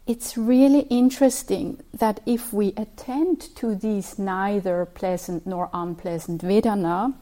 [0.09, 7.13] it's really interesting that if we attend to these neither pleasant nor unpleasant Vedana,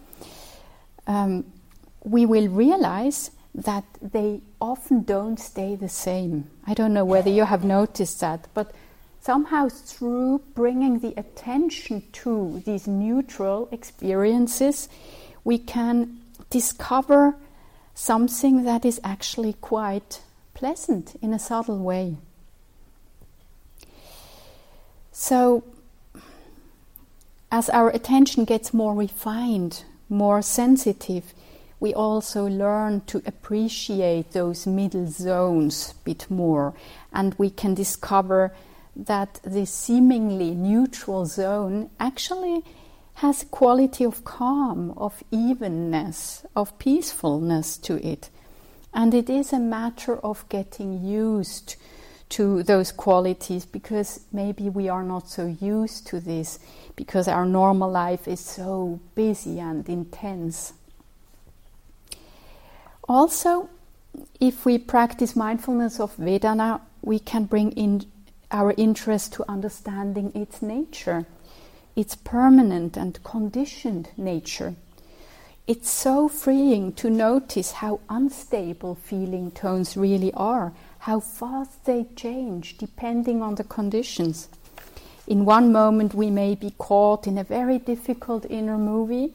[1.06, 1.44] um,
[2.06, 6.50] we will realize that they often don't stay the same.
[6.66, 8.72] I don't know whether you have noticed that, but
[9.20, 14.88] somehow through bringing the attention to these neutral experiences,
[15.44, 17.36] we can discover
[17.94, 20.22] something that is actually quite
[20.54, 22.16] pleasant in a subtle way.
[25.20, 25.64] So,
[27.52, 31.34] as our attention gets more refined, more sensitive,
[31.80, 36.76] we also learn to appreciate those middle zones a bit more,
[37.12, 38.54] and we can discover
[38.96, 42.64] that this seemingly neutral zone actually
[43.16, 48.30] has a quality of calm, of evenness, of peacefulness to it.
[48.94, 51.76] And it is a matter of getting used
[52.30, 56.60] to those qualities because maybe we are not so used to this
[56.96, 60.74] because our normal life is so busy and intense.
[63.08, 63.70] Also,
[64.40, 68.06] if we practice mindfulness of Vedana, we can bring in
[68.52, 71.26] our interest to understanding its nature,
[71.96, 74.76] its permanent and conditioned nature.
[75.68, 80.72] it's so freeing to notice how unstable feeling tones really are,
[81.08, 84.50] how fast they change depending on the conditions.
[85.26, 89.34] In one moment, we may be caught in a very difficult inner movie,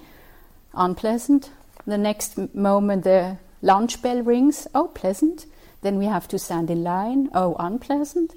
[0.74, 1.50] unpleasant.
[1.86, 5.46] The next moment, the lunch bell rings, oh, pleasant.
[5.80, 8.34] Then we have to stand in line, oh, unpleasant.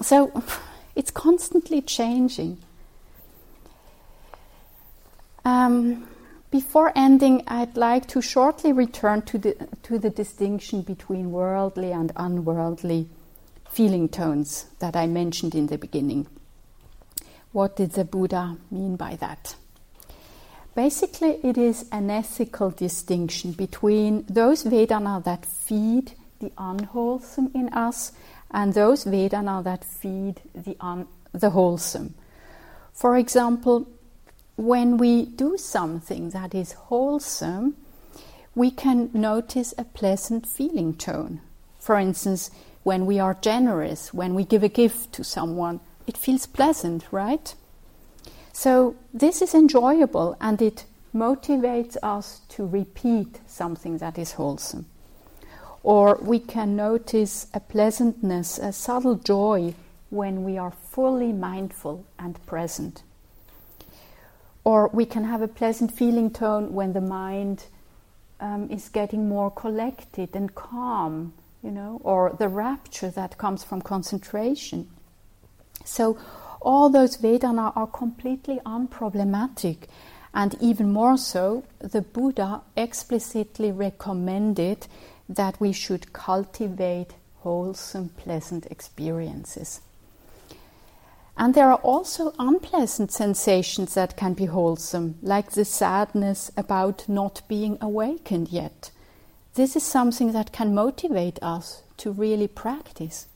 [0.00, 0.42] So
[0.96, 2.56] it's constantly changing.
[5.44, 6.08] Um,
[6.50, 12.12] before ending, I'd like to shortly return to the, to the distinction between worldly and
[12.16, 13.08] unworldly
[13.70, 16.26] feeling tones that I mentioned in the beginning.
[17.52, 19.54] What did the Buddha mean by that?
[20.74, 28.12] Basically, it is an ethical distinction between those Vedana that feed the unwholesome in us
[28.50, 32.14] and those Vedana that feed the, un- the wholesome.
[32.92, 33.88] For example,
[34.60, 37.74] when we do something that is wholesome,
[38.54, 41.40] we can notice a pleasant feeling tone.
[41.78, 42.50] For instance,
[42.82, 47.54] when we are generous, when we give a gift to someone, it feels pleasant, right?
[48.52, 50.84] So, this is enjoyable and it
[51.14, 54.84] motivates us to repeat something that is wholesome.
[55.82, 59.74] Or we can notice a pleasantness, a subtle joy
[60.10, 63.02] when we are fully mindful and present.
[64.64, 67.64] Or we can have a pleasant feeling tone when the mind
[68.40, 71.32] um, is getting more collected and calm,
[71.62, 74.88] you know, or the rapture that comes from concentration.
[75.84, 76.18] So,
[76.62, 79.84] all those Vedana are completely unproblematic,
[80.34, 84.86] and even more so, the Buddha explicitly recommended
[85.28, 89.80] that we should cultivate wholesome, pleasant experiences.
[91.36, 97.42] And there are also unpleasant sensations that can be wholesome, like the sadness about not
[97.48, 98.90] being awakened yet.
[99.54, 103.26] This is something that can motivate us to really practice.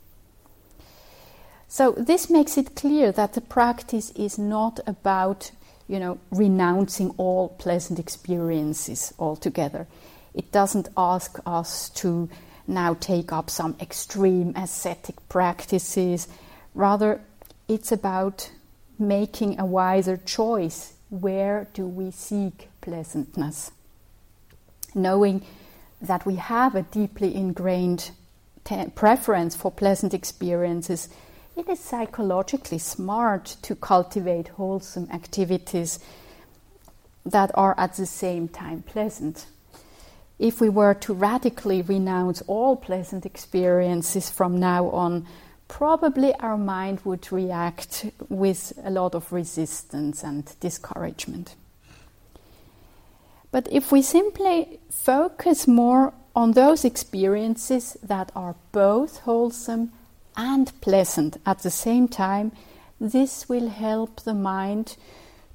[1.67, 5.51] So this makes it clear that the practice is not about,
[5.89, 9.87] you know, renouncing all pleasant experiences altogether.
[10.35, 12.29] It doesn't ask us to
[12.67, 16.29] now take up some extreme ascetic practices.
[16.75, 17.21] Rather,
[17.69, 18.51] it's about
[18.99, 20.95] making a wiser choice.
[21.11, 23.71] Where do we seek pleasantness?
[24.95, 25.45] Knowing
[26.01, 28.11] that we have a deeply ingrained
[28.65, 31.09] te- preference for pleasant experiences,
[31.57, 35.99] it is psychologically smart to cultivate wholesome activities
[37.25, 39.47] that are at the same time pleasant.
[40.39, 45.27] If we were to radically renounce all pleasant experiences from now on,
[45.69, 51.57] probably our mind would react with a lot of resistance and discouragement.
[53.51, 59.93] But if we simply focus more on those experiences that are both wholesome
[60.37, 62.53] and pleasant at the same time,
[63.01, 64.97] this will help the mind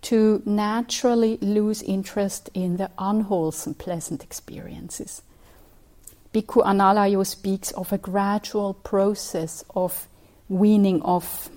[0.01, 5.21] to naturally lose interest in the unwholesome pleasant experiences.
[6.31, 10.07] Bhikkhu Analayo speaks of a gradual process of
[10.47, 11.49] weaning off.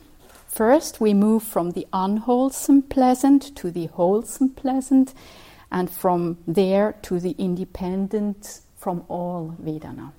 [0.48, 5.12] First, we move from the unwholesome pleasant to the wholesome pleasant,
[5.70, 10.12] and from there to the independence from all Vedana.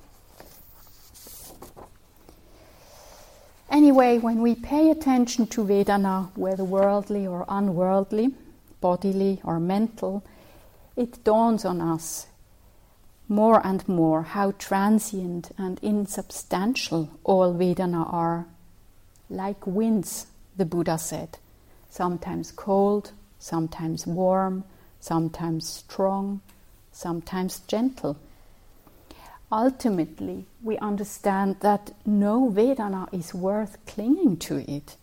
[3.71, 8.35] Anyway, when we pay attention to Vedana, whether worldly or unworldly,
[8.81, 10.23] bodily or mental,
[10.95, 12.27] it dawns on us
[13.33, 18.45] more and more how transient and insubstantial all Vedana are.
[19.27, 21.39] Like winds, the Buddha said,
[21.89, 24.63] sometimes cold, sometimes warm,
[24.99, 26.41] sometimes strong,
[26.91, 28.17] sometimes gentle.
[29.51, 34.95] Ultimately, we understand that no Vedana is worth clinging to it,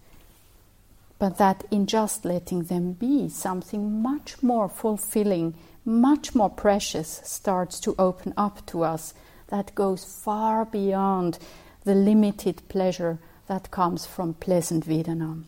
[1.19, 5.55] but that in just letting them be, something much more fulfilling
[5.85, 9.15] much more precious starts to open up to us
[9.49, 11.39] that goes far beyond
[11.85, 15.43] the limited pleasure that comes from pleasant Vedana.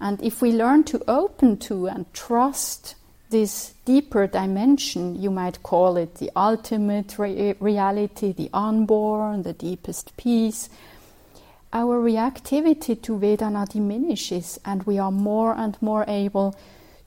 [0.00, 2.96] And if we learn to open to and trust
[3.30, 10.16] this deeper dimension, you might call it the ultimate re- reality, the unborn, the deepest
[10.16, 10.68] peace,
[11.72, 16.54] our reactivity to Vedana diminishes and we are more and more able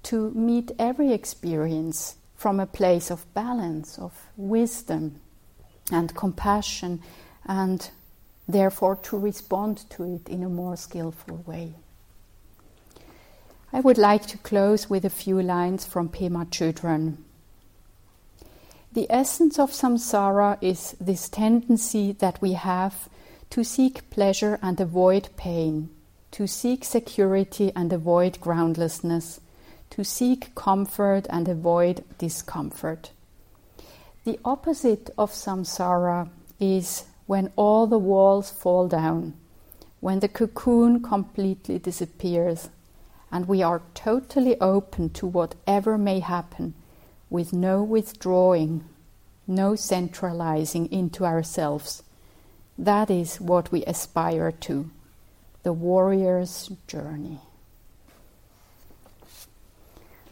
[0.04, 5.20] to meet every experience from a place of balance, of wisdom
[5.92, 7.02] and compassion,
[7.46, 7.90] and
[8.48, 11.74] therefore to respond to it in a more skillful way.
[13.72, 17.18] I would like to close with a few lines from Pema Chodron.
[18.92, 23.08] The essence of samsara is this tendency that we have
[23.52, 25.90] to seek pleasure and avoid pain,
[26.32, 29.40] to seek security and avoid groundlessness,
[29.92, 33.12] to seek comfort and avoid discomfort.
[34.24, 36.30] The opposite of samsara
[36.60, 39.34] is when all the walls fall down,
[40.00, 42.70] when the cocoon completely disappears,
[43.32, 46.74] and we are totally open to whatever may happen
[47.30, 48.84] with no withdrawing,
[49.48, 52.04] no centralizing into ourselves.
[52.78, 54.90] That is what we aspire to
[55.64, 57.40] the warrior's journey.